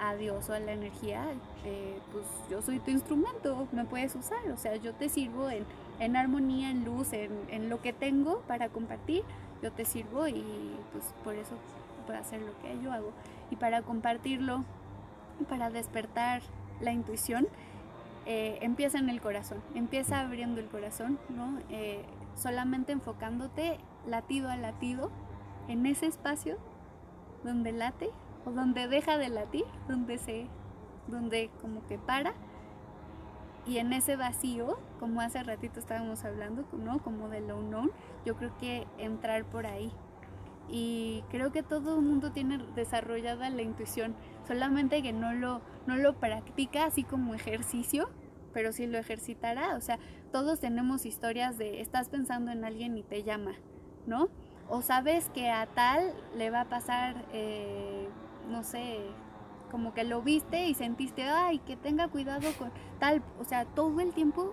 a 0.00 0.14
Dios 0.16 0.48
o 0.50 0.52
a 0.52 0.58
la 0.58 0.72
energía, 0.72 1.24
eh, 1.64 1.98
pues 2.12 2.24
yo 2.50 2.60
soy 2.62 2.80
tu 2.80 2.90
instrumento, 2.90 3.68
me 3.72 3.84
puedes 3.84 4.14
usar, 4.14 4.50
o 4.52 4.56
sea, 4.56 4.76
yo 4.76 4.92
te 4.92 5.08
sirvo 5.08 5.48
en, 5.48 5.64
en 5.98 6.16
armonía, 6.16 6.70
en 6.70 6.84
luz, 6.84 7.12
en, 7.12 7.68
lo 7.68 7.80
que 7.80 7.92
tengo 7.92 8.40
para 8.46 8.68
compartir, 8.68 9.22
yo 9.62 9.72
te 9.72 9.84
sirvo 9.84 10.28
y 10.28 10.44
pues 10.92 11.04
por 11.22 11.34
eso 11.34 11.56
puedo 12.06 12.18
hacer 12.18 12.40
lo 12.40 12.58
que 12.60 12.82
yo 12.82 12.92
hago. 12.92 13.12
Y 13.50 13.56
para 13.56 13.82
compartirlo, 13.82 14.64
para 15.48 15.70
despertar 15.70 16.42
la 16.80 16.92
intuición, 16.92 17.46
eh, 18.26 18.58
empieza 18.62 18.98
en 18.98 19.08
el 19.10 19.20
corazón, 19.20 19.62
empieza 19.74 20.20
abriendo 20.20 20.60
el 20.60 20.66
corazón, 20.66 21.18
¿no? 21.28 21.58
Eh, 21.70 22.04
solamente 22.36 22.92
enfocándote 22.92 23.78
latido 24.06 24.50
a 24.50 24.56
latido 24.56 25.10
en 25.68 25.86
ese 25.86 26.06
espacio 26.06 26.56
donde 27.42 27.72
late 27.72 28.10
o 28.44 28.50
donde 28.50 28.88
deja 28.88 29.18
de 29.18 29.28
latir, 29.28 29.64
donde 29.88 30.18
se, 30.18 30.46
donde 31.06 31.50
como 31.60 31.86
que 31.86 31.98
para. 31.98 32.34
Y 33.66 33.78
en 33.78 33.92
ese 33.92 34.16
vacío, 34.16 34.78
como 35.00 35.20
hace 35.20 35.42
ratito 35.42 35.80
estábamos 35.80 36.24
hablando, 36.24 36.64
¿no? 36.72 37.02
Como 37.02 37.28
del 37.28 37.50
unknown, 37.50 37.90
yo 38.24 38.36
creo 38.36 38.56
que 38.58 38.86
entrar 38.98 39.44
por 39.44 39.66
ahí. 39.66 39.90
Y 40.68 41.24
creo 41.30 41.52
que 41.52 41.62
todo 41.62 41.96
el 41.96 42.02
mundo 42.02 42.32
tiene 42.32 42.58
desarrollada 42.74 43.48
la 43.50 43.62
intuición, 43.62 44.14
solamente 44.46 45.02
que 45.02 45.12
no 45.12 45.32
lo, 45.32 45.60
no 45.86 45.96
lo 45.96 46.14
practica 46.14 46.84
así 46.84 47.04
como 47.04 47.34
ejercicio, 47.34 48.10
pero 48.52 48.72
si 48.72 48.86
lo 48.86 48.98
ejercitará. 48.98 49.76
O 49.76 49.80
sea, 49.80 49.98
todos 50.30 50.60
tenemos 50.60 51.06
historias 51.06 51.58
de 51.58 51.80
estás 51.80 52.08
pensando 52.08 52.50
en 52.50 52.64
alguien 52.64 52.96
y 52.98 53.02
te 53.02 53.22
llama, 53.22 53.52
¿no? 54.06 54.28
O 54.68 54.82
sabes 54.82 55.28
que 55.30 55.50
a 55.50 55.66
tal 55.66 56.14
le 56.36 56.50
va 56.50 56.62
a 56.62 56.68
pasar 56.68 57.24
eh, 57.32 58.08
no 58.48 58.62
sé, 58.62 58.98
como 59.74 59.92
que 59.92 60.04
lo 60.04 60.22
viste 60.22 60.68
y 60.68 60.74
sentiste, 60.74 61.24
ay, 61.24 61.58
que 61.58 61.74
tenga 61.74 62.06
cuidado 62.06 62.48
con 62.60 62.70
tal, 63.00 63.24
o 63.40 63.44
sea, 63.44 63.64
todo 63.64 63.98
el 63.98 64.12
tiempo 64.12 64.52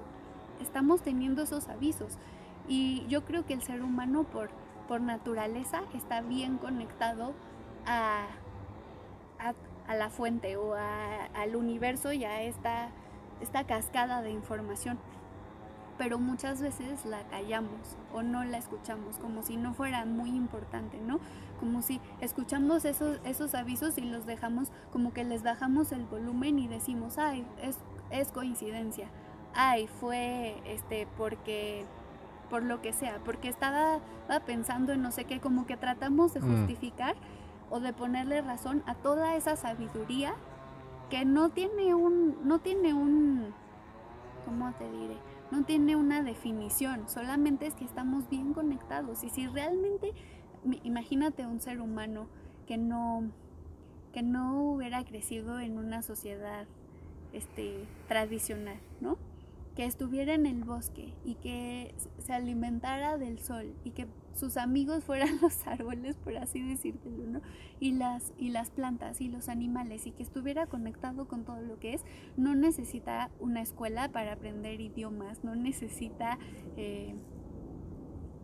estamos 0.59 1.03
teniendo 1.03 1.43
esos 1.43 1.67
avisos. 1.67 2.17
Y 2.67 3.05
yo 3.07 3.23
creo 3.23 3.45
que 3.45 3.53
el 3.53 3.61
ser 3.61 3.83
humano 3.83 4.23
por, 4.23 4.49
por 4.87 4.99
naturaleza 4.99 5.83
está 5.93 6.21
bien 6.21 6.57
conectado 6.57 7.35
a, 7.85 8.25
a, 9.87 9.93
la 9.93 10.09
fuente 10.09 10.57
o 10.57 10.73
al 10.73 11.55
universo 11.55 12.13
y 12.13 12.23
a 12.23 12.41
esta, 12.41 12.89
esta 13.41 13.67
cascada 13.67 14.23
de 14.23 14.31
información 14.31 14.97
pero 15.99 16.17
muchas 16.17 16.59
veces 16.63 17.05
la 17.05 17.21
callamos 17.25 17.95
o 18.11 18.23
no 18.23 18.43
la 18.43 18.57
escuchamos, 18.57 19.19
como 19.19 19.43
si 19.43 19.55
no 19.55 19.75
fuera 19.75 20.03
muy 20.03 20.29
importante, 20.29 20.97
¿no? 20.99 21.19
Como 21.61 21.81
si 21.81 22.01
escuchamos 22.19 22.83
esos, 22.83 23.21
esos 23.23 23.55
avisos 23.55 23.97
y 23.97 24.01
los 24.01 24.25
dejamos, 24.25 24.69
como 24.91 25.13
que 25.13 25.23
les 25.23 25.43
bajamos 25.43 25.93
el 25.93 26.05
volumen 26.05 26.59
y 26.59 26.67
decimos, 26.67 27.17
ay, 27.17 27.47
es, 27.61 27.77
es 28.09 28.33
coincidencia, 28.33 29.07
ay, 29.53 29.87
fue 29.87 30.61
este, 30.65 31.07
porque 31.17 31.85
por 32.49 32.63
lo 32.63 32.81
que 32.81 32.91
sea, 32.91 33.19
porque 33.23 33.47
estaba, 33.47 33.99
pensando 34.45 34.91
en 34.91 35.01
no 35.01 35.11
sé 35.11 35.23
qué, 35.23 35.39
como 35.39 35.65
que 35.65 35.77
tratamos 35.77 36.33
de 36.33 36.41
mm. 36.41 36.43
justificar 36.43 37.15
o 37.69 37.79
de 37.79 37.93
ponerle 37.93 38.41
razón 38.41 38.83
a 38.85 38.95
toda 38.95 39.37
esa 39.37 39.55
sabiduría 39.55 40.33
que 41.09 41.23
no 41.23 41.49
tiene 41.49 41.95
un, 41.95 42.37
no 42.43 42.59
tiene 42.59 42.93
un, 42.93 43.53
¿cómo 44.45 44.73
te 44.73 44.91
diré? 44.91 45.17
no 45.51 45.63
tiene 45.63 45.97
una 45.97 46.23
definición, 46.23 47.07
solamente 47.07 47.67
es 47.67 47.75
que 47.75 47.83
estamos 47.83 48.29
bien 48.29 48.53
conectados. 48.53 49.23
Y 49.23 49.29
si 49.29 49.47
realmente, 49.47 50.13
imagínate 50.83 51.45
un 51.45 51.59
ser 51.59 51.81
humano 51.81 52.27
que 52.67 52.77
no, 52.77 53.31
que 54.13 54.21
no 54.21 54.61
hubiera 54.63 55.03
crecido 55.03 55.59
en 55.59 55.77
una 55.77 56.01
sociedad 56.01 56.67
este, 57.33 57.85
tradicional, 58.07 58.79
¿no? 58.99 59.17
que 59.75 59.85
estuviera 59.85 60.33
en 60.33 60.45
el 60.45 60.63
bosque 60.63 61.13
y 61.23 61.35
que 61.35 61.95
se 62.19 62.33
alimentara 62.33 63.17
del 63.17 63.39
sol 63.39 63.73
y 63.85 63.91
que 63.91 64.07
sus 64.35 64.57
amigos 64.57 65.03
fueran 65.03 65.29
los 65.41 65.65
árboles, 65.65 66.17
por 66.17 66.35
así 66.37 66.61
decirlo, 66.61 67.11
¿no? 67.25 67.41
Y 67.79 67.93
las, 67.93 68.33
y 68.37 68.49
las 68.49 68.69
plantas 68.69 69.21
y 69.21 69.29
los 69.29 69.49
animales 69.49 70.07
y 70.07 70.11
que 70.11 70.23
estuviera 70.23 70.67
conectado 70.67 71.27
con 71.27 71.45
todo 71.45 71.61
lo 71.61 71.79
que 71.79 71.93
es, 71.93 72.03
no 72.37 72.53
necesita 72.53 73.31
una 73.39 73.61
escuela 73.61 74.09
para 74.09 74.33
aprender 74.33 74.81
idiomas, 74.81 75.43
no 75.43 75.55
necesita 75.55 76.37
eh, 76.75 77.15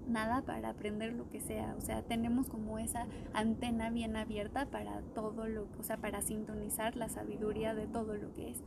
nada 0.08 0.42
para 0.42 0.70
aprender 0.70 1.14
lo 1.14 1.30
que 1.30 1.40
sea, 1.40 1.76
o 1.78 1.82
sea, 1.82 2.02
tenemos 2.02 2.50
como 2.50 2.80
esa 2.80 3.08
antena 3.34 3.90
bien 3.90 4.16
abierta 4.16 4.66
para 4.66 5.02
todo 5.14 5.48
lo, 5.48 5.68
o 5.80 5.84
sea, 5.84 5.98
para 5.98 6.22
sintonizar 6.22 6.96
la 6.96 7.10
sabiduría 7.10 7.76
de 7.76 7.88
todo 7.88 8.16
lo 8.16 8.34
que 8.34 8.52
es. 8.52 8.64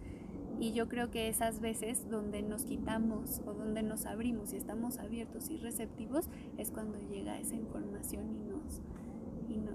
Y 0.59 0.72
yo 0.72 0.88
creo 0.88 1.11
que 1.11 1.29
esas 1.29 1.61
veces 1.61 2.11
donde 2.11 2.42
nos 2.42 2.64
quitamos 2.64 3.40
o 3.46 3.55
donde 3.55 3.83
nos 3.83 4.05
abrimos 4.05 4.53
y 4.53 4.57
estamos 4.57 4.98
abiertos 4.98 5.48
y 5.48 5.57
receptivos 5.57 6.29
es 6.59 6.70
cuando 6.70 6.98
llega 6.98 7.38
esa 7.38 7.55
información 7.55 8.29
y 8.29 8.50
nos 8.50 8.83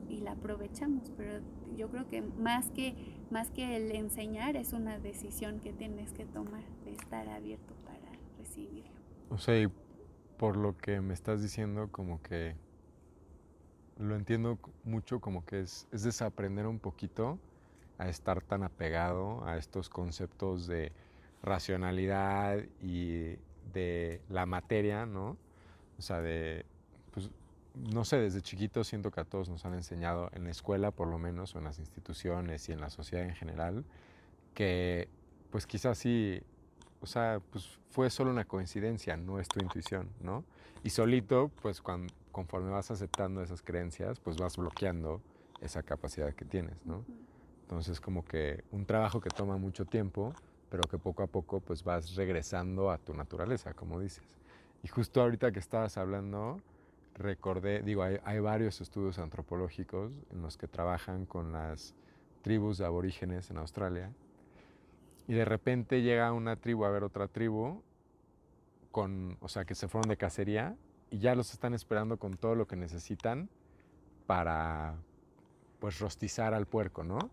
y, 0.09 0.21
la 0.21 0.33
aprovechamos. 0.33 1.11
Pero 1.17 1.41
yo 1.75 1.89
creo 1.89 2.07
que 2.07 2.21
más 2.21 2.69
que 2.69 2.95
más 3.31 3.49
que 3.49 3.75
el 3.75 3.91
enseñar 3.91 4.55
es 4.55 4.73
una 4.73 4.99
decisión 4.99 5.59
que 5.59 5.73
tienes 5.73 6.11
que 6.13 6.25
tomar 6.25 6.63
de 6.85 6.91
estar 6.91 7.27
abierto 7.29 7.73
para 7.83 8.11
recibirlo. 8.37 8.91
O 9.29 9.37
sea, 9.37 9.59
y 9.59 9.67
por 10.37 10.57
lo 10.57 10.77
que 10.77 11.01
me 11.01 11.13
estás 11.13 11.41
diciendo, 11.41 11.89
como 11.91 12.21
que 12.21 12.55
lo 13.97 14.15
entiendo 14.15 14.59
mucho, 14.83 15.19
como 15.19 15.45
que 15.45 15.61
es, 15.61 15.87
es 15.91 16.03
desaprender 16.03 16.67
un 16.67 16.79
poquito 16.79 17.39
a 17.97 18.09
estar 18.09 18.41
tan 18.41 18.63
apegado 18.63 19.45
a 19.45 19.57
estos 19.57 19.89
conceptos 19.89 20.67
de 20.67 20.91
racionalidad 21.41 22.59
y 22.81 23.37
de 23.73 24.21
la 24.29 24.45
materia, 24.45 25.05
¿no? 25.05 25.37
O 25.97 26.01
sea, 26.01 26.21
de, 26.21 26.65
pues, 27.13 27.29
no 27.73 28.03
sé, 28.03 28.17
desde 28.17 28.41
chiquito 28.41 28.83
siento 28.83 29.11
que 29.11 29.21
a 29.21 29.25
todos 29.25 29.49
nos 29.49 29.65
han 29.65 29.73
enseñado, 29.73 30.29
en 30.33 30.43
la 30.43 30.51
escuela 30.51 30.91
por 30.91 31.07
lo 31.07 31.17
menos, 31.17 31.55
o 31.55 31.59
en 31.59 31.65
las 31.65 31.79
instituciones 31.79 32.67
y 32.69 32.73
en 32.73 32.81
la 32.81 32.89
sociedad 32.89 33.25
en 33.25 33.35
general, 33.35 33.85
que 34.53 35.07
pues 35.51 35.67
quizás 35.67 35.97
sí, 35.97 36.41
o 37.01 37.05
sea, 37.05 37.41
pues 37.51 37.79
fue 37.89 38.09
solo 38.09 38.31
una 38.31 38.45
coincidencia, 38.45 39.17
no 39.17 39.39
es 39.39 39.47
tu 39.47 39.59
intuición, 39.59 40.09
¿no? 40.21 40.43
Y 40.83 40.89
solito, 40.89 41.51
pues 41.61 41.81
cuando, 41.81 42.13
conforme 42.31 42.71
vas 42.71 42.91
aceptando 42.91 43.41
esas 43.41 43.61
creencias, 43.61 44.19
pues 44.19 44.37
vas 44.37 44.57
bloqueando 44.57 45.21
esa 45.61 45.83
capacidad 45.83 46.33
que 46.33 46.45
tienes, 46.45 46.85
¿no? 46.85 47.03
Entonces 47.61 47.99
como 47.99 48.23
que 48.23 48.63
un 48.71 48.85
trabajo 48.85 49.19
que 49.19 49.29
toma 49.29 49.57
mucho 49.57 49.85
tiempo, 49.85 50.33
pero 50.69 50.83
que 50.83 50.97
poco 50.97 51.23
a 51.23 51.27
poco 51.27 51.59
pues 51.59 51.83
vas 51.83 52.15
regresando 52.15 52.91
a 52.91 52.97
tu 52.97 53.13
naturaleza, 53.13 53.73
como 53.73 53.99
dices. 53.99 54.25
Y 54.83 54.87
justo 54.87 55.21
ahorita 55.21 55.51
que 55.51 55.59
estabas 55.59 55.97
hablando, 55.97 56.59
recordé, 57.15 57.81
digo, 57.81 58.03
hay, 58.03 58.19
hay 58.23 58.39
varios 58.39 58.81
estudios 58.81 59.17
antropológicos 59.17 60.11
en 60.31 60.41
los 60.41 60.57
que 60.57 60.67
trabajan 60.67 61.25
con 61.25 61.51
las 61.51 61.95
tribus 62.43 62.77
de 62.77 62.85
aborígenes 62.85 63.49
en 63.49 63.57
Australia. 63.57 64.11
Y 65.27 65.33
de 65.33 65.45
repente 65.45 66.01
llega 66.01 66.31
una 66.33 66.55
tribu 66.55 66.85
a 66.85 66.89
ver 66.89 67.03
otra 67.03 67.27
tribu, 67.27 67.81
con, 68.91 69.37
o 69.41 69.49
sea, 69.49 69.65
que 69.65 69.75
se 69.75 69.87
fueron 69.87 70.09
de 70.09 70.17
cacería 70.17 70.75
y 71.09 71.19
ya 71.19 71.35
los 71.35 71.51
están 71.53 71.73
esperando 71.73 72.17
con 72.17 72.37
todo 72.37 72.55
lo 72.55 72.67
que 72.67 72.75
necesitan 72.75 73.49
para, 74.27 74.95
pues, 75.79 75.99
rostizar 75.99 76.53
al 76.53 76.65
puerco, 76.65 77.03
¿no? 77.03 77.29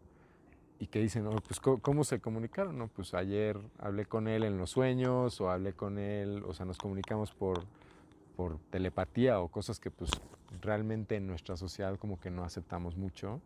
y 0.83 0.89
que 0.89 0.99
dicen, 0.99 1.25
oh, 1.29 1.37
pues 1.47 1.61
¿cómo, 1.61 2.03
se 2.03 2.19
comunicaron? 2.19 2.77
No, 2.77 2.89
pues 2.89 3.15
ayer 3.15 3.57
hablé 3.79 4.05
con 4.05 4.27
él 4.27 4.43
en 4.43 4.59
los 4.59 4.71
sueños 4.71 5.41
o 5.41 5.49
hablé 5.49 5.75
con 5.75 5.97
él, 5.97 6.43
o 6.45 6.55
sea, 6.55 6.67
nos 6.67 6.77
comunicamos 6.77 7.31
por, 7.31 7.63
por 8.35 8.59
telepatía 8.71 9.39
o 9.39 9.47
cosas 9.47 9.79
que 9.79 9.93
pues 9.93 10.11
realmente 10.61 11.15
en 11.15 11.29
nuestra 11.29 11.57
sociedad 11.57 11.97
como 12.01 12.19
que 12.19 12.33
no 12.33 12.43
aceptamos 12.43 12.97
mucho. 12.97 13.41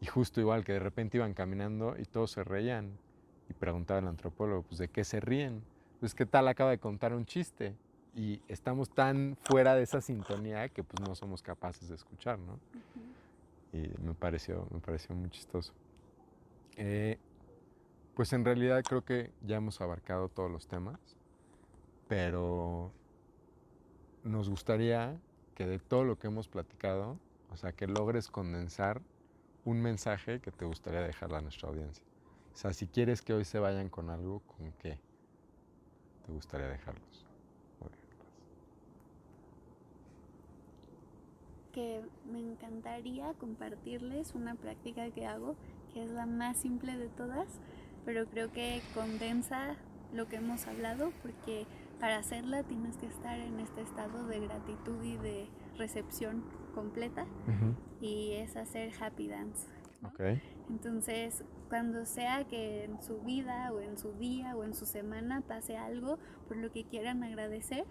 Y 0.00 0.06
justo 0.06 0.40
igual 0.40 0.64
que 0.64 0.74
de 0.74 0.78
repente 0.78 1.16
iban 1.16 1.34
caminando 1.34 1.96
y 1.98 2.04
todos 2.04 2.30
se 2.30 2.44
reían 2.44 2.96
y 3.48 3.54
preguntaba 3.54 4.00
el 4.00 4.08
antropólogo, 4.08 4.62
pues 4.62 4.78
¿de 4.78 4.88
qué 4.88 5.04
se 5.04 5.20
ríen? 5.20 5.62
Pues 6.00 6.14
¿qué 6.14 6.26
tal 6.26 6.48
acaba 6.48 6.70
de 6.70 6.78
contar 6.78 7.14
un 7.14 7.24
chiste? 7.24 7.74
Y 8.14 8.40
estamos 8.48 8.90
tan 8.90 9.36
fuera 9.42 9.74
de 9.74 9.82
esa 9.82 10.00
sintonía 10.00 10.68
que 10.68 10.82
pues 10.82 11.00
no 11.06 11.14
somos 11.14 11.42
capaces 11.42 11.88
de 11.88 11.94
escuchar, 11.94 12.38
¿no? 12.38 12.58
Y 13.72 13.88
me 14.02 14.14
pareció, 14.14 14.66
me 14.70 14.80
pareció 14.80 15.14
muy 15.14 15.30
chistoso. 15.30 15.72
Eh, 16.76 17.18
pues 18.14 18.32
en 18.32 18.44
realidad 18.44 18.82
creo 18.82 19.04
que 19.04 19.32
ya 19.42 19.56
hemos 19.56 19.80
abarcado 19.80 20.28
todos 20.28 20.50
los 20.50 20.66
temas, 20.66 20.98
pero 22.08 22.90
nos 24.24 24.48
gustaría 24.48 25.20
que 25.54 25.66
de 25.66 25.78
todo 25.78 26.04
lo 26.04 26.18
que 26.18 26.26
hemos 26.26 26.48
platicado, 26.48 27.18
o 27.50 27.56
sea, 27.56 27.72
que 27.72 27.86
logres 27.86 28.28
condensar 28.28 29.00
un 29.64 29.80
mensaje 29.82 30.40
que 30.40 30.50
te 30.50 30.64
gustaría 30.64 31.00
dejarle 31.00 31.36
a 31.36 31.40
nuestra 31.40 31.68
audiencia. 31.68 32.07
O 32.58 32.60
sea, 32.60 32.72
si 32.72 32.88
quieres 32.88 33.22
que 33.22 33.32
hoy 33.32 33.44
se 33.44 33.60
vayan 33.60 33.88
con 33.88 34.10
algo, 34.10 34.40
¿con 34.40 34.72
qué 34.82 34.98
te 36.26 36.32
gustaría 36.32 36.66
dejarlos? 36.66 37.24
Que 41.72 42.02
me 42.28 42.40
encantaría 42.40 43.32
compartirles 43.34 44.34
una 44.34 44.56
práctica 44.56 45.08
que 45.12 45.24
hago 45.24 45.54
que 45.94 46.02
es 46.02 46.10
la 46.10 46.26
más 46.26 46.56
simple 46.56 46.96
de 46.96 47.06
todas, 47.06 47.60
pero 48.04 48.26
creo 48.26 48.50
que 48.50 48.82
condensa 48.92 49.76
lo 50.12 50.26
que 50.26 50.34
hemos 50.34 50.66
hablado 50.66 51.12
porque 51.22 51.64
para 52.00 52.18
hacerla 52.18 52.64
tienes 52.64 52.96
que 52.96 53.06
estar 53.06 53.38
en 53.38 53.60
este 53.60 53.82
estado 53.82 54.26
de 54.26 54.40
gratitud 54.40 55.00
y 55.04 55.16
de 55.18 55.46
recepción 55.76 56.42
completa 56.74 57.24
y 58.00 58.32
es 58.32 58.56
hacer 58.56 58.90
happy 59.00 59.28
dance. 59.28 59.68
Entonces, 60.68 61.44
cuando 61.68 62.04
sea 62.04 62.44
que 62.44 62.84
en 62.84 63.02
su 63.02 63.20
vida 63.20 63.72
o 63.72 63.80
en 63.80 63.98
su 63.98 64.12
día 64.12 64.56
o 64.56 64.64
en 64.64 64.74
su 64.74 64.86
semana 64.86 65.40
pase 65.40 65.76
algo 65.76 66.18
por 66.46 66.56
lo 66.56 66.70
que 66.70 66.84
quieran 66.84 67.22
agradecer, 67.22 67.84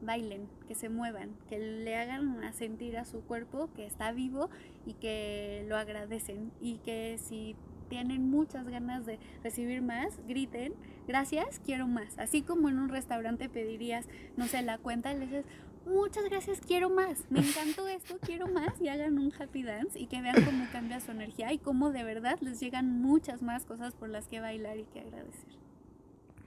bailen, 0.00 0.48
que 0.66 0.74
se 0.74 0.88
muevan, 0.88 1.36
que 1.48 1.58
le 1.58 1.96
hagan 1.96 2.52
sentir 2.52 2.98
a 2.98 3.04
su 3.04 3.22
cuerpo 3.22 3.70
que 3.74 3.86
está 3.86 4.12
vivo 4.12 4.50
y 4.86 4.94
que 4.94 5.64
lo 5.68 5.76
agradecen. 5.76 6.52
Y 6.60 6.78
que 6.78 7.18
si 7.18 7.56
tienen 7.88 8.30
muchas 8.30 8.66
ganas 8.68 9.06
de 9.06 9.18
recibir 9.42 9.82
más, 9.82 10.18
griten, 10.26 10.74
gracias, 11.06 11.60
quiero 11.64 11.86
más. 11.86 12.18
Así 12.18 12.42
como 12.42 12.68
en 12.68 12.78
un 12.78 12.88
restaurante 12.88 13.48
pedirías, 13.48 14.08
no 14.36 14.46
sé, 14.46 14.62
la 14.62 14.78
cuenta, 14.78 15.12
le 15.12 15.26
dices, 15.26 15.44
muchas 15.86 16.24
gracias, 16.24 16.60
quiero 16.60 16.90
más, 16.90 17.24
me 17.30 17.40
encantó 17.40 17.88
esto, 17.88 18.16
quiero 18.20 18.48
más, 18.48 18.80
y 18.80 18.88
hagan 18.88 19.18
un 19.18 19.32
happy 19.32 19.62
dance 19.62 19.98
y 19.98 20.06
que 20.06 20.20
vean 20.20 20.44
cómo 20.44 20.66
cambia 20.72 21.00
su 21.00 21.10
energía 21.10 21.52
y 21.52 21.58
cómo 21.58 21.90
de 21.90 22.04
verdad 22.04 22.38
les 22.40 22.60
llegan 22.60 23.00
muchas 23.00 23.42
más 23.42 23.64
cosas 23.64 23.94
por 23.94 24.08
las 24.08 24.28
que 24.28 24.40
bailar 24.40 24.78
y 24.78 24.84
que 24.84 25.00
agradecer. 25.00 25.48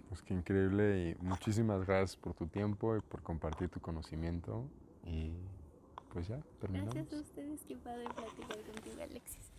Pues 0.09 0.21
qué 0.21 0.33
increíble 0.33 1.09
y 1.09 1.23
muchísimas 1.23 1.85
gracias 1.85 2.15
por 2.15 2.33
tu 2.33 2.47
tiempo 2.47 2.95
y 2.95 3.01
por 3.01 3.21
compartir 3.21 3.69
tu 3.69 3.81
conocimiento. 3.81 4.63
Y 5.03 5.33
pues 6.13 6.27
ya, 6.27 6.39
terminamos. 6.59 6.93
Gracias 6.93 7.19
a 7.19 7.21
ustedes, 7.21 7.61
qué 7.67 7.75
padre 7.75 8.05
platicar 8.15 8.61
contigo, 8.61 9.03
Alexis. 9.03 9.54